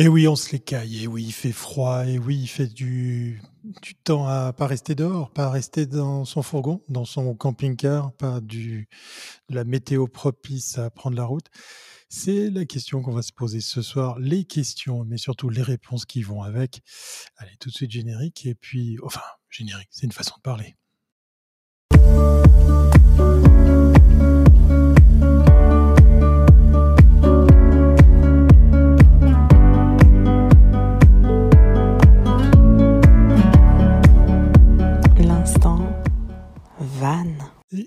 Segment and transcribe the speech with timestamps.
[0.00, 1.02] Et oui, on se les caille.
[1.02, 2.06] Et oui, il fait froid.
[2.06, 3.42] Et oui, il fait du,
[3.82, 8.40] du temps à pas rester dehors, pas rester dans son fourgon, dans son camping-car, pas
[8.40, 8.88] du,
[9.48, 11.46] de la météo propice à prendre la route.
[12.08, 14.20] C'est la question qu'on va se poser ce soir.
[14.20, 16.80] Les questions, mais surtout les réponses qui vont avec.
[17.36, 18.46] Allez, tout de suite générique.
[18.46, 20.76] Et puis, enfin, générique, c'est une façon de parler.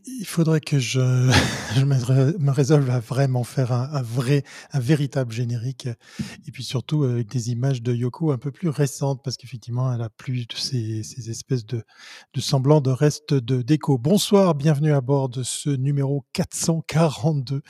[0.05, 0.99] Il faudrait que je,
[1.85, 5.87] me résolve à vraiment faire un, vrai, un véritable générique,
[6.47, 10.01] et puis surtout avec des images de Yoko un peu plus récentes, parce qu'effectivement, elle
[10.01, 11.83] a plus de ces, ces espèces de,
[12.37, 13.97] semblants de restes de déco.
[13.97, 17.61] Bonsoir, bienvenue à bord de ce numéro 442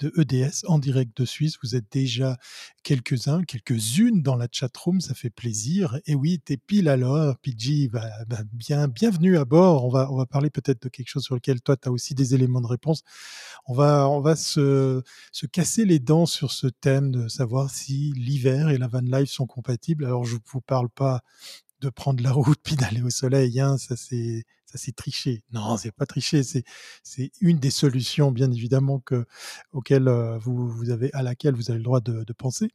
[0.00, 1.58] de EDS en direct de Suisse.
[1.62, 2.36] Vous êtes déjà
[2.82, 5.98] quelques-uns, quelques-unes dans la chatroom, ça fait plaisir.
[6.06, 8.08] Et oui, t'es pile à l'heure, PG, bah,
[8.52, 9.84] bien, bienvenue à bord.
[9.84, 12.14] On va, on va parler peut-être de quelque chose sur lequel toi, tu as aussi
[12.14, 13.02] des éléments de réponse.
[13.66, 15.02] On va, on va se,
[15.32, 19.30] se casser les dents sur ce thème de savoir si l'hiver et la van life
[19.30, 20.06] sont compatibles.
[20.06, 21.20] Alors, je ne vous parle pas
[21.80, 25.42] de prendre la route puis d'aller au soleil, hein, ça c'est ça c'est tricher.
[25.52, 26.62] Non, c'est pas tricher, c'est
[27.02, 29.24] c'est une des solutions bien évidemment que
[29.72, 32.68] auxquelles euh, vous, vous avez à laquelle vous avez le droit de, de, penser.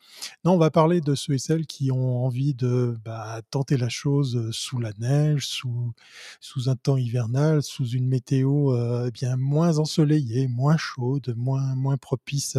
[0.43, 3.89] Non, on va parler de ceux et celles qui ont envie de bah, tenter la
[3.89, 5.93] chose euh, sous la neige, sous
[6.39, 11.97] sous un temps hivernal, sous une météo euh, bien moins ensoleillée, moins chaude, moins moins
[11.97, 12.57] propice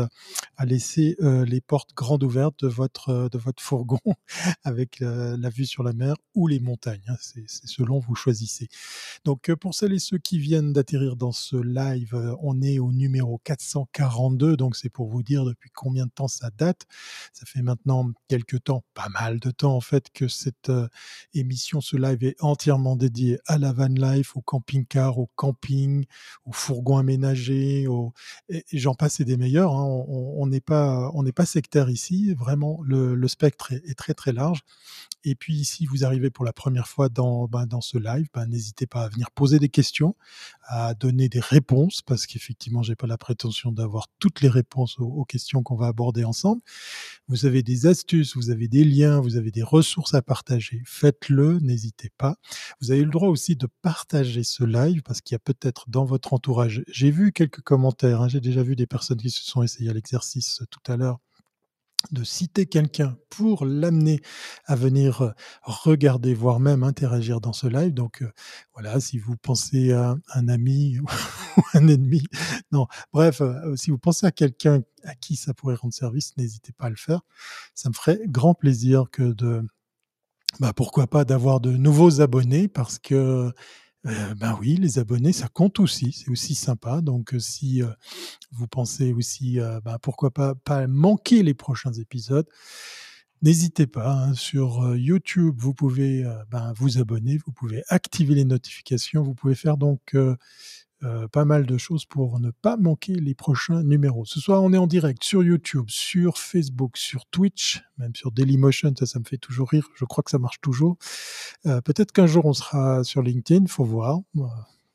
[0.56, 3.98] à laisser euh, les portes grandes ouvertes de votre de votre fourgon
[4.64, 7.02] avec la vue sur la mer ou les montagnes.
[7.08, 7.16] Hein.
[7.20, 8.68] C'est selon vous choisissez.
[9.24, 12.78] Donc euh, pour celles et ceux qui viennent d'atterrir dans ce live, euh, on est
[12.78, 16.82] au numéro 442, donc c'est pour vous dire depuis combien de temps ça date.
[17.32, 20.88] Ça fait maintenant quelques temps, pas mal de temps en fait, que cette euh,
[21.32, 26.04] émission, ce live est entièrement dédié à la van life, au camping-car, au camping,
[26.44, 28.12] au fourgon aménagé, au...
[28.72, 29.74] j'en passe et des meilleurs.
[29.74, 29.84] Hein.
[29.86, 34.60] On n'est pas, on pas sectaire ici, vraiment le, spectre est, très très large.
[35.24, 38.46] Et puis si vous arrivez pour la première fois dans, ben, dans ce live, ben,
[38.46, 40.14] n'hésitez pas à venir poser des questions,
[40.62, 45.24] à donner des réponses, parce qu'effectivement, j'ai pas la prétention d'avoir toutes les réponses aux,
[45.24, 46.60] questions qu'on va aborder ensemble.
[47.28, 50.82] Vous avez des astuces, vous avez des liens, vous avez des ressources à partager.
[50.84, 52.36] Faites-le, n'hésitez pas.
[52.80, 56.04] Vous avez le droit aussi de partager ce live, parce qu'il y a peut-être dans
[56.04, 59.62] votre entourage, j'ai vu quelques commentaires, hein, j'ai déjà vu des personnes qui se sont
[59.62, 61.18] essayées à l'exercice tout à l'heure
[62.12, 64.20] de citer quelqu'un pour l'amener
[64.66, 67.92] à venir regarder, voire même interagir dans ce live.
[67.92, 68.24] Donc
[68.72, 70.98] voilà, si vous pensez à un ami
[71.56, 72.22] ou un ennemi,
[72.72, 73.42] non, bref,
[73.76, 76.96] si vous pensez à quelqu'un à qui ça pourrait rendre service, n'hésitez pas à le
[76.96, 77.20] faire.
[77.74, 79.62] Ça me ferait grand plaisir que de,
[80.60, 83.52] bah pourquoi pas d'avoir de nouveaux abonnés parce que
[84.04, 87.00] ben oui, les abonnés, ça compte aussi, c'est aussi sympa.
[87.00, 87.82] Donc si
[88.52, 92.46] vous pensez aussi, ben, pourquoi pas, pas manquer les prochains épisodes,
[93.42, 94.12] n'hésitez pas.
[94.12, 99.54] Hein, sur YouTube, vous pouvez ben, vous abonner, vous pouvez activer les notifications, vous pouvez
[99.54, 100.14] faire donc
[101.04, 104.24] euh, pas mal de choses pour ne pas manquer les prochains numéros.
[104.24, 108.94] Ce soir, on est en direct sur YouTube, sur Facebook, sur Twitch, même sur Dailymotion,
[108.98, 109.88] ça, ça me fait toujours rire.
[109.96, 110.96] Je crois que ça marche toujours.
[111.66, 114.20] Euh, peut-être qu'un jour, on sera sur LinkedIn, faut voir.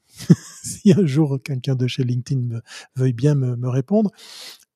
[0.64, 2.60] si un jour quelqu'un de chez LinkedIn
[2.96, 4.12] veuille bien me, me répondre,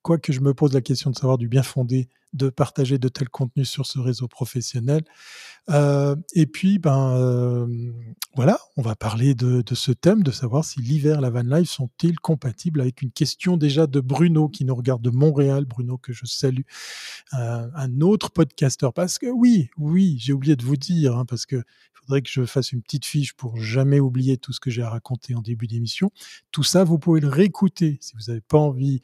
[0.04, 3.30] quoique je me pose la question de savoir du bien fondé de partager de tels
[3.30, 5.04] contenus sur ce réseau professionnel.
[5.70, 7.92] Euh, et puis, ben euh,
[8.36, 12.20] voilà, on va parler de, ce thème, de savoir si l'hiver, la van life sont-ils
[12.20, 16.26] compatibles avec une question déjà de Bruno qui nous regarde de Montréal, Bruno que je
[16.26, 16.64] salue,
[17.34, 18.94] euh, un autre podcasteur.
[18.94, 21.58] Parce que oui, oui, j'ai oublié de vous dire, hein, parce que
[22.04, 24.82] il faudrait que je fasse une petite fiche pour jamais oublier tout ce que j'ai
[24.82, 26.12] à raconter en début d'émission.
[26.52, 29.02] Tout ça, vous pouvez le réécouter si vous n'avez pas envie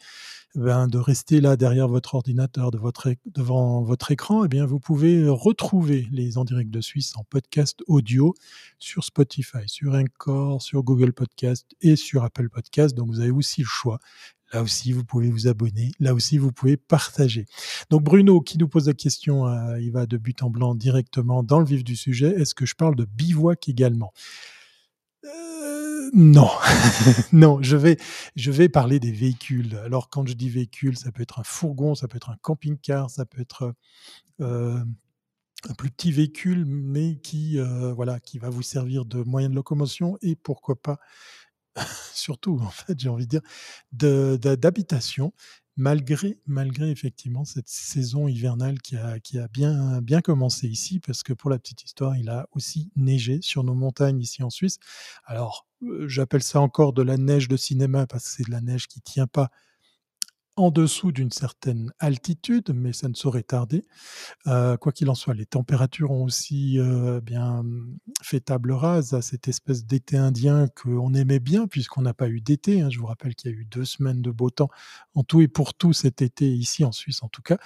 [0.56, 4.80] ben, de rester là derrière votre ordinateur, de votre devant votre écran, eh bien, vous
[4.80, 8.34] pouvez retrouver les En Direct de Suisse en podcast audio
[8.78, 12.96] sur Spotify, sur Encore, sur Google Podcast et sur Apple Podcast.
[12.96, 14.00] Donc, vous avez aussi le choix.
[14.52, 15.92] Là aussi, vous pouvez vous abonner.
[16.00, 17.46] Là aussi, vous pouvez partager.
[17.90, 21.44] Donc, Bruno, qui nous pose la question, euh, il va de but en blanc directement
[21.44, 22.30] dans le vif du sujet.
[22.30, 24.12] Est-ce que je parle de bivouac également?
[26.14, 26.50] Non,
[27.34, 27.98] non, je vais,
[28.36, 29.76] je vais parler des véhicules.
[29.78, 33.10] Alors, quand je dis véhicule, ça peut être un fourgon, ça peut être un camping-car,
[33.10, 33.74] ça peut être
[34.42, 34.84] euh,
[35.70, 39.56] un plus petit véhicule, mais qui, euh, voilà, qui va vous servir de moyen de
[39.56, 41.00] locomotion et pourquoi pas,
[42.14, 43.42] surtout, en fait, j'ai envie de
[43.92, 45.34] dire, d'habitation.
[45.80, 51.24] Malgré, malgré effectivement cette saison hivernale qui a, qui a bien, bien commencé ici, parce
[51.24, 54.78] que pour la petite histoire, il a aussi neigé sur nos montagnes ici en Suisse.
[55.24, 58.60] Alors, euh, j'appelle ça encore de la neige de cinéma parce que c'est de la
[58.60, 59.52] neige qui tient pas
[60.60, 63.86] en dessous d'une certaine altitude, mais ça ne saurait tarder.
[64.46, 67.64] Euh, quoi qu'il en soit, les températures ont aussi euh, bien
[68.22, 72.42] fait table rase à cette espèce d'été indien qu'on aimait bien, puisqu'on n'a pas eu
[72.42, 72.82] d'été.
[72.82, 72.90] Hein.
[72.90, 74.70] Je vous rappelle qu'il y a eu deux semaines de beau temps
[75.16, 77.58] en tout et pour tout cet été, ici en Suisse en tout cas.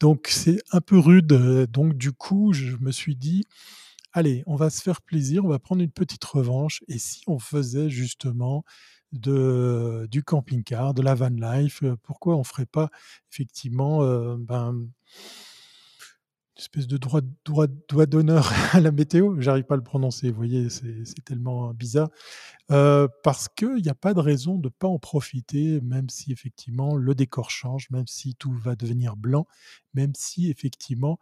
[0.00, 1.34] Donc c'est un peu rude.
[1.70, 3.44] Donc du coup, je me suis dit,
[4.12, 6.82] allez, on va se faire plaisir, on va prendre une petite revanche.
[6.88, 8.64] Et si on faisait justement
[9.12, 12.90] de, du camping-car, de la van life, pourquoi on ne ferait pas
[13.30, 14.04] effectivement
[14.36, 14.88] ben,
[16.54, 19.40] une espèce de droit, droit, droit d'honneur à la météo?
[19.40, 22.10] J'arrive pas à le prononcer, vous voyez, c'est tellement bizarre.
[22.70, 26.32] Euh, parce qu'il n'y a pas de raison de ne pas en profiter, même si
[26.32, 29.46] effectivement le décor change, même si tout va devenir blanc,
[29.94, 31.18] même si effectivement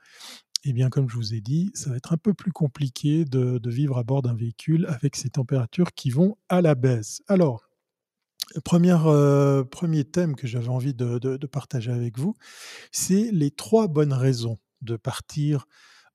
[0.64, 3.56] eh bien, comme je vous ai dit, ça va être un peu plus compliqué de,
[3.56, 7.22] de vivre à bord d'un véhicule avec ces températures qui vont à la baisse.
[7.28, 7.69] Alors,
[8.64, 12.35] Première, euh, premier thème que j'avais envie de, partager avec vous,
[12.91, 15.67] c'est les trois bonnes raisons de partir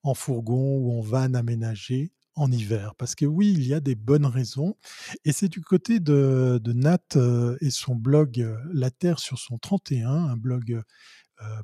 [0.04, 2.94] en fourgon ou en van aménagé en hiver.
[2.96, 4.76] Parce que oui, il y a des bonnes raisons.
[5.24, 9.58] Et c'est du côté de, Nat euh, et son blog euh, La Terre sur son
[9.58, 10.82] 31, un blog,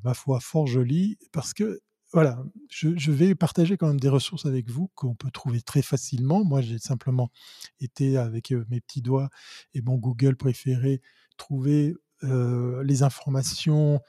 [0.04, 1.82] ma foi, fort joli, parce que
[2.14, 6.44] voilà, je, vais partager quand même des ressources avec vous qu'on peut trouver très facilement.
[6.44, 7.32] Moi, j'ai simplement
[7.80, 9.30] été avec mes petits doigts
[9.74, 11.02] et mon Google préféré
[11.38, 14.00] trouver les informations,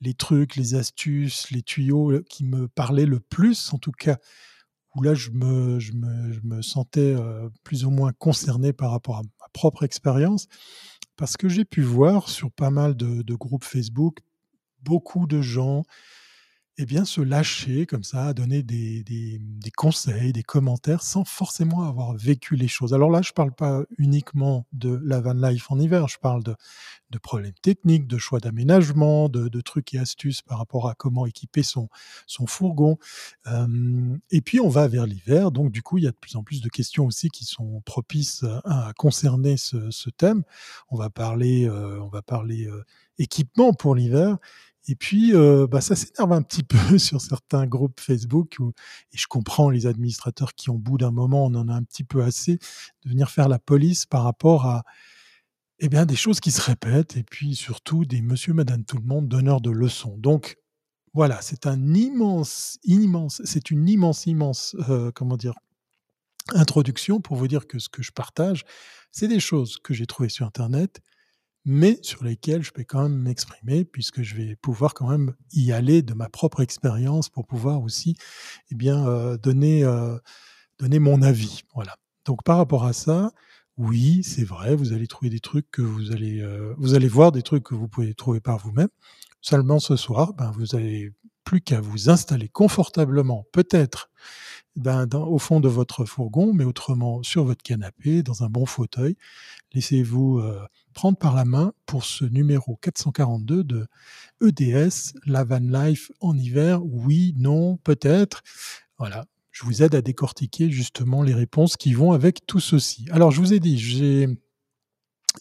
[0.00, 4.18] les trucs, les astuces, les tuyaux qui me parlaient le plus, en tout cas,
[4.94, 7.14] où là, je me, je me, sentais
[7.62, 10.48] plus ou moins concerné par rapport à ma propre expérience,
[11.16, 14.18] parce que j'ai pu voir sur pas mal de groupes Facebook
[14.82, 15.84] beaucoup de gens
[16.78, 21.82] eh bien, se lâcher comme ça, donner des, des, des, conseils, des commentaires, sans forcément
[21.86, 22.94] avoir vécu les choses.
[22.94, 26.42] Alors là, je ne parle pas uniquement de la van life en hiver, je parle
[26.42, 26.54] de,
[27.10, 31.26] de problèmes techniques, de choix d'aménagement, de, de, trucs et astuces par rapport à comment
[31.26, 31.90] équiper son,
[32.26, 32.98] son fourgon.
[33.48, 36.36] Euh, et puis, on va vers l'hiver, donc du coup, il y a de plus
[36.36, 40.42] en plus de questions aussi qui sont propices à, concerner ce, ce, thème.
[40.88, 42.82] On va parler, euh, on va parler euh,
[43.18, 44.38] équipement pour l'hiver.
[44.88, 48.56] Et puis, euh, bah, ça s'énerve un petit peu sur certains groupes Facebook
[49.12, 52.04] et je comprends les administrateurs qui, au bout d'un moment, on en a un petit
[52.04, 54.82] peu assez de venir faire la police par rapport à
[55.84, 59.04] eh bien, des choses qui se répètent et puis surtout des monsieur, madame, tout le
[59.04, 60.16] monde donneurs de leçons.
[60.16, 60.56] Donc,
[61.12, 65.54] voilà, c'est un immense, immense, c'est une immense, immense, euh, comment dire,
[66.54, 68.64] introduction pour vous dire que ce que je partage,
[69.10, 71.00] c'est des choses que j'ai trouvées sur Internet,
[71.64, 75.72] mais sur lesquels je peux quand même m'exprimer puisque je vais pouvoir quand même y
[75.72, 78.16] aller de ma propre expérience pour pouvoir aussi
[78.70, 80.18] eh bien, euh, donner, euh,
[80.78, 81.62] donner mon avis.
[81.74, 81.96] Voilà.
[82.24, 83.32] Donc par rapport à ça,
[83.78, 87.32] oui, c'est vrai, vous allez trouver des trucs que vous allez, euh, vous allez voir
[87.32, 88.88] des trucs que vous pouvez trouver par vous-même.
[89.40, 91.12] Seulement ce soir, ben, vous n'avez
[91.44, 94.10] plus qu'à vous installer confortablement, peut-être
[94.76, 99.16] ben, au fond de votre fourgon, mais autrement sur votre canapé, dans un bon fauteuil.
[99.74, 100.42] Laissez-vous
[100.94, 103.86] prendre par la main pour ce numéro 442 de
[104.42, 108.42] EDS, la van life en hiver, oui, non, peut-être.
[108.98, 113.06] Voilà, je vous aide à décortiquer justement les réponses qui vont avec tout ceci.
[113.10, 114.28] Alors, je vous ai dit, j'ai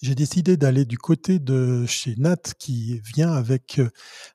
[0.01, 3.81] j'ai décidé d'aller du côté de chez Nat qui vient avec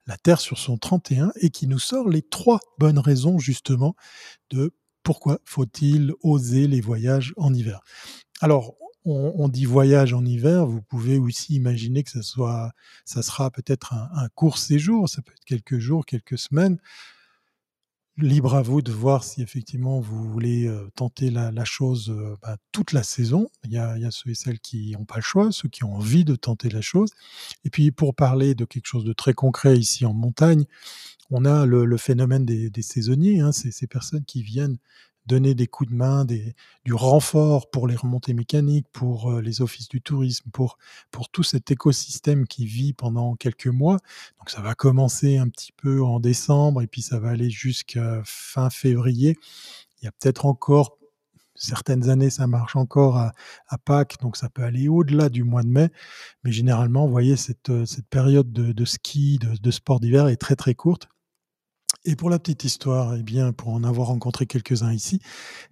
[0.07, 3.97] la Terre sur son 31 et qui nous sort les trois bonnes raisons justement
[4.51, 7.81] de pourquoi faut-il oser les voyages en hiver.
[8.41, 8.75] Alors,
[9.07, 12.73] on, dit voyage en hiver, vous pouvez aussi imaginer que ça soit,
[13.05, 16.79] ça sera peut-être un, court séjour, ça peut être quelques jours, quelques semaines.
[18.19, 22.57] Libre à vous de voir si effectivement vous voulez euh, tenter la, chose euh, bah,
[22.73, 23.51] toute la saison.
[23.65, 26.25] Il y, a, ceux et celles qui n'ont pas le choix, ceux qui ont envie
[26.25, 27.11] de tenter la chose.
[27.67, 30.65] Et puis pour parler de quelque chose de très concret ici en montagne,
[31.31, 34.79] on a le, phénomène des, saisonniers, hein, c'est ces personnes qui viennent
[35.27, 39.89] donner des coups de main, du renfort pour les remontées mécaniques, pour euh, les offices
[39.89, 40.79] du tourisme, pour,
[41.11, 43.99] pour tout cet écosystème qui vit pendant quelques mois.
[44.39, 48.23] Donc ça va commencer un petit peu en décembre et puis ça va aller jusqu'à
[48.25, 49.37] fin février.
[50.01, 50.99] Il y a peut-être encore
[51.55, 53.33] certaines années, ça marche encore à,
[53.85, 55.91] Pâques, donc ça peut aller au-delà du mois de mai.
[56.45, 60.57] Mais généralement, vous voyez, cette, cette période de, ski, de, de sport d'hiver est très
[60.57, 61.09] très courte.
[62.07, 65.21] Et pour la petite histoire, eh bien, pour en avoir rencontré quelques-uns ici,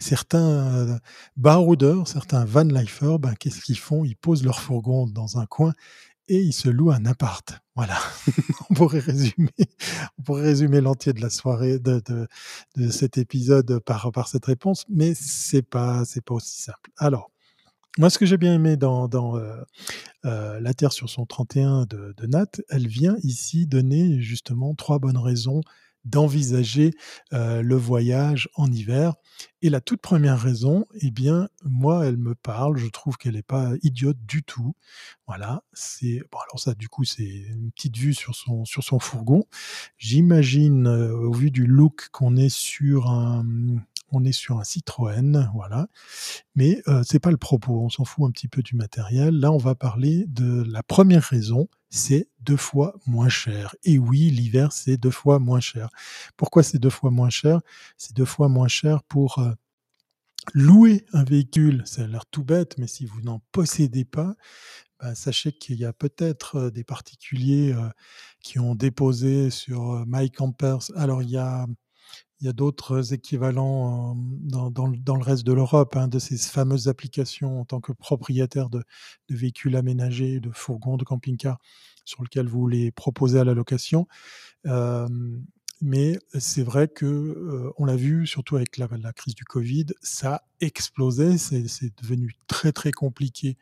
[0.00, 0.98] certains euh,
[1.36, 4.04] baroudeurs, certains van lifers, ben, qu'est-ce qu'ils font?
[4.04, 5.72] Ils posent leur fourgon dans un coin
[6.26, 7.60] et ils se louent un appart.
[7.76, 7.96] Voilà,
[8.70, 9.52] on pourrait résumer,
[10.18, 12.02] on pourrait résumer l'entier de la soirée de,
[12.90, 16.90] cet épisode par, cette réponse, mais c'est pas c'est pas aussi simple.
[16.96, 17.30] Alors,
[17.96, 19.54] moi, ce que j'ai bien aimé dans, dans euh,
[20.24, 24.98] euh, La Terre sur son 31 de, de Nat, elle vient ici donner justement trois
[24.98, 25.60] bonnes raisons
[26.04, 26.94] d'envisager
[27.32, 29.14] euh, le voyage en hiver.
[29.62, 32.76] Et la toute première raison, eh bien, moi, elle me parle.
[32.76, 34.74] Je trouve qu'elle n'est pas idiote du tout.
[35.26, 36.38] Voilà, c'est bon.
[36.46, 39.44] Alors ça, du coup, c'est une petite vue sur son sur son fourgon.
[39.96, 43.44] J'imagine, euh, au vu du look, qu'on est sur un
[44.10, 45.88] on est sur un Citroën, voilà.
[46.54, 49.38] Mais euh, c'est pas le propos, on s'en fout un petit peu du matériel.
[49.38, 53.74] Là, on va parler de la première raison, c'est deux fois moins cher.
[53.84, 55.88] Et oui, l'hiver, c'est deux fois moins cher.
[56.36, 57.60] Pourquoi c'est deux fois moins cher?
[57.96, 59.52] C'est deux fois moins cher pour euh,
[60.52, 61.82] louer un véhicule.
[61.86, 64.34] Ça a l'air tout bête, mais si vous n'en possédez pas,
[65.00, 67.88] bah, sachez qu'il y a peut-être euh, des particuliers euh,
[68.40, 70.90] qui ont déposé sur My Campers.
[70.96, 71.66] Alors, il y a
[72.44, 76.88] il y a d'autres équivalents dans, dans, le reste de l'Europe, hein, de ces fameuses
[76.88, 78.84] applications en tant que propriétaire de,
[79.30, 81.56] véhicules aménagés, de fourgons, de camping-cars,
[82.04, 84.06] sur lesquels vous les proposez à la location.
[84.66, 85.08] Euh,
[85.80, 90.34] mais c'est vrai que euh, on l'a vu, surtout avec la, crise du Covid, ça
[90.34, 91.38] a explosé.
[91.38, 93.56] C'est devenu très très compliqué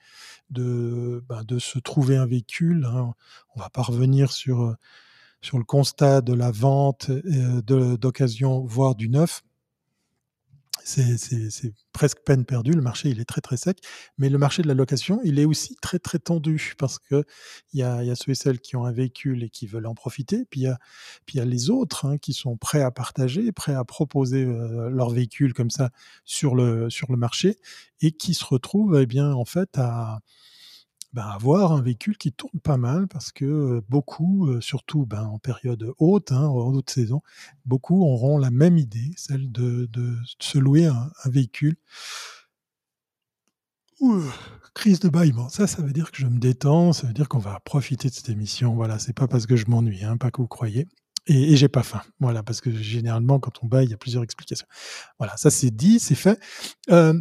[0.50, 2.84] de, ben, de se trouver un véhicule.
[2.86, 3.14] Hein.
[3.54, 4.76] On va pas revenir sur
[5.42, 9.42] sur le constat de la vente euh, d'occasion, voire du neuf,
[10.84, 12.72] c'est presque peine perdue.
[12.72, 13.78] Le marché, il est très très sec.
[14.18, 17.24] Mais le marché de la location, il est aussi très très tendu parce que
[17.72, 20.44] il y a, ceux et celles qui ont un véhicule et qui veulent en profiter.
[20.50, 20.78] Puis il y a,
[21.26, 24.44] puis il y a les autres hein, qui sont prêts à partager, prêts à proposer
[24.44, 25.90] euh, leur véhicule comme ça
[26.24, 27.58] sur le sur le marché
[28.00, 30.20] et qui se retrouvent eh bien en fait à
[31.12, 35.92] ben, avoir un véhicule qui tourne pas mal parce que beaucoup, surtout ben, en période
[35.98, 37.22] haute, hein, en haute saison,
[37.66, 41.76] beaucoup auront la même idée, celle de, de se louer un, véhicule.
[44.00, 44.22] Ouh,
[44.74, 45.48] crise de bâillement.
[45.48, 48.14] Ça, ça veut dire que je me détends, ça veut dire qu'on va profiter de
[48.14, 48.74] cette émission.
[48.74, 50.88] Voilà, c'est pas parce que je m'ennuie, hein, pas que vous croyez.
[51.26, 52.02] Et, et j'ai pas faim.
[52.20, 54.66] Voilà, parce que généralement, quand on baille, il y a plusieurs explications.
[55.18, 56.40] Voilà, ça c'est dit, c'est fait.
[56.90, 57.14] Euh,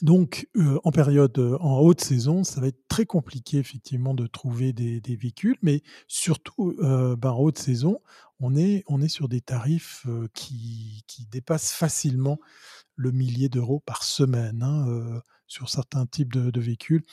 [0.00, 4.26] donc, euh, en période, euh, en haute saison, ça va être très compliqué effectivement de
[4.26, 8.00] trouver des, des véhicules, mais surtout, euh, ben, en haute saison,
[8.40, 12.38] on est, on est sur des tarifs euh, qui, qui, dépassent facilement
[12.96, 17.04] le millier d'euros par semaine hein, euh, sur certains types de, de véhicules.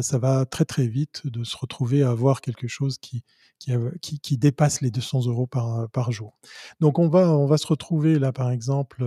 [0.00, 3.22] ça va très très vite de se retrouver à avoir quelque chose qui,
[3.60, 3.72] qui,
[4.02, 6.38] qui, qui dépasse les 200 euros par, par jour.
[6.80, 9.04] Donc, on va, on va se retrouver là, par exemple,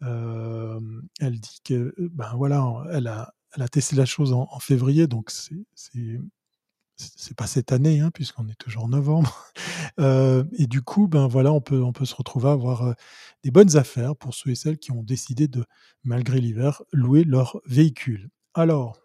[0.00, 5.66] elle dit que, ben voilà, elle a, testé la chose en, février, donc c'est
[6.96, 9.44] c'est pas cette année, hein, puisqu'on est toujours en novembre.
[9.98, 12.94] Et du coup, ben voilà, on peut, on peut se retrouver à avoir
[13.42, 15.64] des bonnes affaires pour ceux et celles qui ont décidé de,
[16.04, 18.30] malgré l'hiver, louer leur véhicule.
[18.54, 18.96] Alors,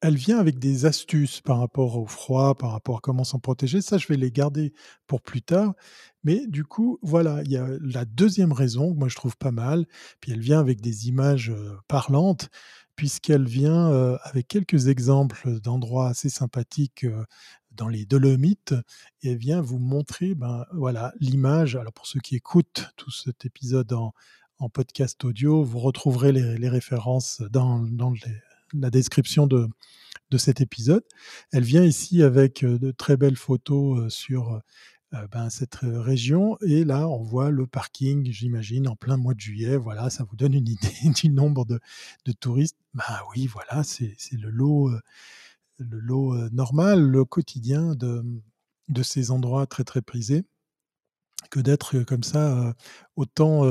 [0.00, 3.80] elle vient avec des astuces par rapport au froid, par rapport à comment s'en protéger.
[3.80, 4.72] Ça, je vais les garder
[5.06, 5.74] pour plus tard.
[6.24, 9.50] Mais du coup, voilà, il y a la deuxième raison que moi je trouve pas
[9.50, 9.86] mal.
[10.20, 11.52] Puis elle vient avec des images
[11.88, 12.48] parlantes,
[12.96, 17.06] puisqu'elle vient avec quelques exemples d'endroits assez sympathiques
[17.72, 18.74] dans les Dolomites.
[19.22, 21.76] Et elle vient vous montrer, ben voilà, l'image.
[21.76, 24.14] Alors pour ceux qui écoutent tout cet épisode en,
[24.58, 28.40] en podcast audio, vous retrouverez les, références dans, dans les,
[28.74, 29.68] la description de,
[30.30, 31.04] de cet épisode.
[31.52, 34.60] Elle vient ici avec de très belles photos sur
[35.12, 36.58] ben, cette région.
[36.60, 39.76] Et là, on voit le parking, j'imagine, en plein mois de juillet.
[39.76, 41.80] Voilà, ça vous donne une idée du nombre de,
[42.24, 42.76] de touristes.
[42.94, 44.90] Ben oui, voilà, c'est le lot,
[45.78, 48.22] le lot normal, le quotidien de,
[48.88, 50.44] de ces endroits très, très prisés
[51.50, 52.74] que d'être comme ça
[53.16, 53.62] autant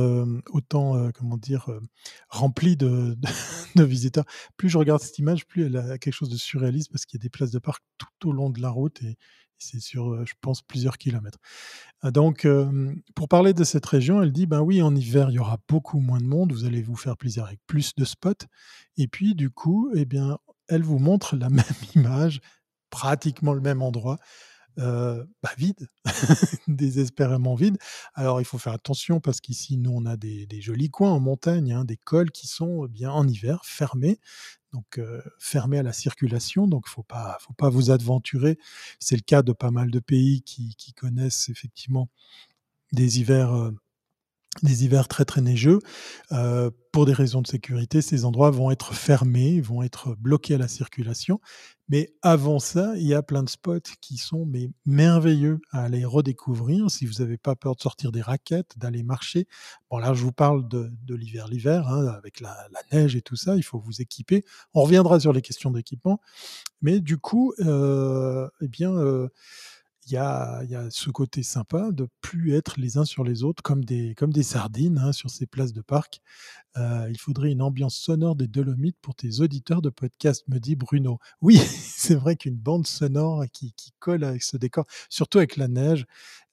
[0.52, 1.70] autant comment dire
[2.30, 3.16] rempli de,
[3.76, 4.26] visiteurs.
[4.58, 7.22] Plus je regarde cette image, plus elle a quelque chose de surréaliste parce qu'il y
[7.22, 9.18] a des places de parc tout au long de la route et,
[9.60, 11.40] c'est sur je pense plusieurs kilomètres.
[12.04, 12.48] Donc
[13.16, 16.00] pour parler de cette région, elle dit ben oui en hiver il y aura beaucoup
[16.00, 18.46] moins de monde, vous allez vous faire plaisir avec plus de spots
[18.98, 22.40] et puis du coup eh bien elle vous montre la même image,
[22.90, 24.18] pratiquement le même endroit
[24.80, 25.90] euh, bah, vide,
[26.68, 27.78] désespérément vide.
[28.14, 31.74] Alors il faut faire attention parce qu'ici nous on a des, jolis coins en montagne,
[31.74, 34.20] hein, des cols qui sont eh bien en hiver fermés,
[34.74, 36.68] donc euh, fermés à la circulation.
[36.68, 38.58] Donc faut pas, faut pas vous aventurer.
[39.00, 42.10] C'est le cas de pas mal de pays qui, qui connaissent effectivement
[42.92, 43.72] des hivers euh,
[44.64, 45.80] des hivers très très neigeux,
[46.32, 50.58] euh, pour des raisons de sécurité, ces endroits vont être fermés, vont être bloqués à
[50.58, 51.40] la circulation.
[51.90, 54.50] Mais avant ça, il y a plein de spots qui sont
[54.86, 59.48] merveilleux à aller redécouvrir si vous n'avez pas peur de sortir des raquettes, d'aller marcher.
[59.90, 63.38] Bon là, je vous parle de, l'hiver, l'hiver, hein, avec la, la, neige et tout
[63.38, 64.44] ça, il faut vous équiper.
[64.74, 66.20] On reviendra sur les questions d'équipement,
[66.82, 68.92] mais du coup, euh, eh bien.
[68.92, 69.30] Euh,
[70.08, 73.84] il y a, ce côté sympa de plus être les uns sur les autres comme
[73.84, 76.22] des, sardines hein, sur ces places de parc.
[76.78, 80.76] Euh, il faudrait une ambiance sonore des Dolomites pour tes auditeurs de podcast, me dit
[80.76, 81.20] Bruno.
[81.42, 81.58] Oui,
[81.98, 86.06] c'est vrai qu'une bande sonore qui, colle avec ce décor, surtout avec la neige,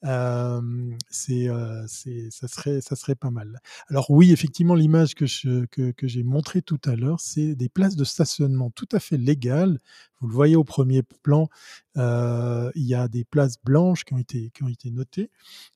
[0.05, 3.61] c'est, euh, ça, serait, ça serait pas mal.
[3.89, 7.69] Alors oui, effectivement, l'image que, je, que, que j'ai montrée tout à l'heure, c'est des
[7.69, 9.79] places de stationnement tout à fait légales.
[10.21, 11.49] Vous le voyez au premier plan,
[11.97, 15.31] il y a des places blanches qui ont été, qui ont été notées.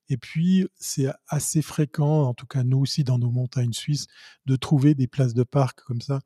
[0.08, 4.06] Et puis, c'est assez fréquent, en tout cas nous aussi dans nos montagnes suisses,
[4.47, 6.20] de trouver des places de parc comme ça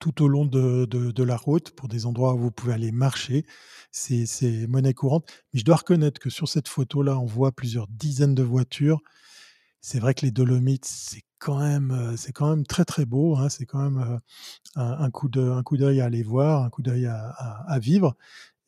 [0.00, 2.92] tout au long de, de, de, la route pour des endroits où vous pouvez aller
[2.92, 3.44] marcher.
[3.90, 5.26] C'est monnaie courante.
[5.52, 9.00] Mais je dois reconnaître que sur cette photo-là, on voit plusieurs dizaines de voitures.
[9.80, 13.36] C'est vrai que les Dolomites, c'est quand même, c'est quand même très très beau.
[13.36, 13.48] Hein.
[13.48, 14.20] C'est quand même
[14.76, 18.16] un, un coup d'œil à aller voir, un coup d'œil à, à, à, vivre.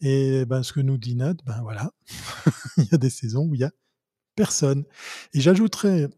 [0.00, 1.90] Et ben, ce que nous dit Nat, ben voilà,
[2.78, 3.70] il y a des saisons où il y a
[4.34, 4.84] personne.
[5.34, 6.08] Et j'ajouterais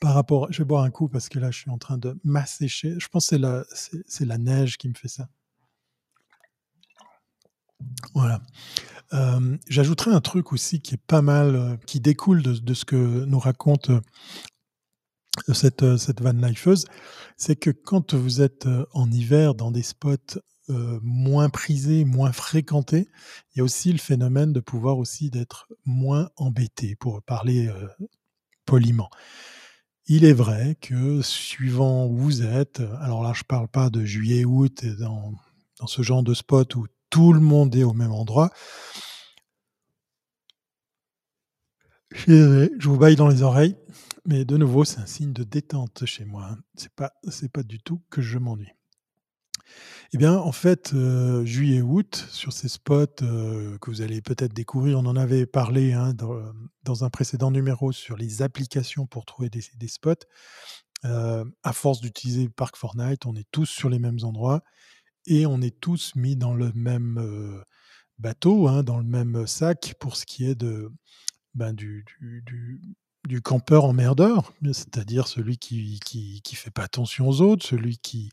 [0.00, 2.18] par rapport, je vais boire un coup parce que là, je suis en train de
[2.24, 2.94] m'assécher.
[2.98, 3.64] Je pense que
[4.06, 5.28] c'est la, neige qui me fait ça.
[8.14, 8.40] Voilà.
[9.12, 13.24] Euh, j'ajouterai un truc aussi qui est pas mal, euh, qui découle de, ce que
[13.24, 14.00] nous raconte euh,
[15.52, 16.86] cette, cette van lifeuse,
[17.36, 20.38] c'est que quand vous êtes en hiver dans des spots
[20.70, 23.10] euh, moins prisés, moins fréquentés,
[23.52, 27.86] il y a aussi le phénomène de pouvoir aussi d'être moins embêté, pour parler euh,
[28.64, 29.10] poliment.
[30.06, 34.84] Il est vrai que suivant où vous êtes, alors là je parle pas de juillet-août
[34.98, 35.32] dans,
[35.80, 38.50] dans ce genre de spot où tout le monde est au même endroit,
[42.26, 43.76] je vous baille dans les oreilles,
[44.26, 46.56] mais de nouveau, c'est un signe de détente chez moi.
[46.76, 48.72] C'est pas, c'est pas du tout que je m'ennuie.
[50.12, 54.98] Eh bien, en fait, euh, juillet-août, sur ces spots euh, que vous allez peut-être découvrir,
[54.98, 56.52] on en avait parlé hein, dans,
[56.84, 60.14] dans, un précédent numéro sur les applications pour trouver des, spots.
[61.04, 64.62] Euh, à force d'utiliser Park Fortnite, on est tous sur les mêmes endroits
[65.26, 67.62] et on est tous mis dans le même euh,
[68.18, 70.90] bateau, hein, dans le même sac pour ce qui est de,
[71.54, 72.80] ben, du, du
[73.26, 78.30] du campeur emmerdeur, c'est-à-dire celui qui, qui, qui fait pas attention aux autres, celui qui,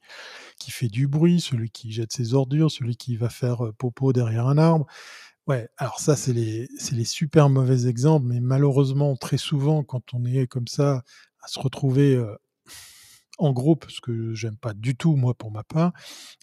[0.59, 4.13] qui fait du bruit, celui qui jette ses ordures, celui qui va faire euh, popo
[4.13, 4.85] derrière un arbre.
[5.47, 10.25] Ouais, alors ça, c'est les, les super mauvais exemples, mais malheureusement, très souvent, quand on
[10.25, 11.03] est comme ça,
[11.41, 12.35] à se retrouver euh,
[13.37, 15.93] en groupe, ce que j'aime pas du tout, moi, pour ma part,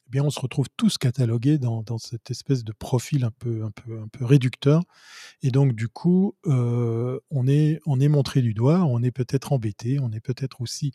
[0.07, 3.63] eh bien, on se retrouve tous catalogués dans, dans, cette espèce de profil un peu,
[3.63, 4.83] un peu, un peu réducteur.
[5.43, 9.53] Et donc, du coup, euh, on, est, on est montré du doigt, on est peut-être
[9.53, 10.93] embêté, on est peut-être aussi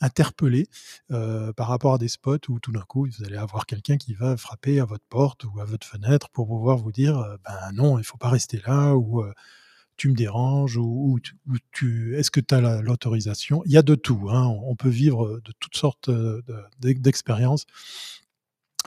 [0.00, 0.66] interpellé
[1.12, 4.14] euh, par rapport à des spots où tout d'un coup, vous allez avoir quelqu'un qui
[4.14, 7.72] va frapper à votre porte ou à votre fenêtre pour pouvoir vous dire, euh, ben
[7.74, 9.32] non, il faut pas rester là ou euh,
[9.96, 11.18] tu me déranges ou,
[11.72, 13.62] tu, est-ce que tu as l'autorisation?
[13.66, 14.28] Il y a de tout.
[14.30, 14.46] Hein.
[14.64, 16.10] On peut vivre de toutes sortes
[16.80, 17.66] d'expériences.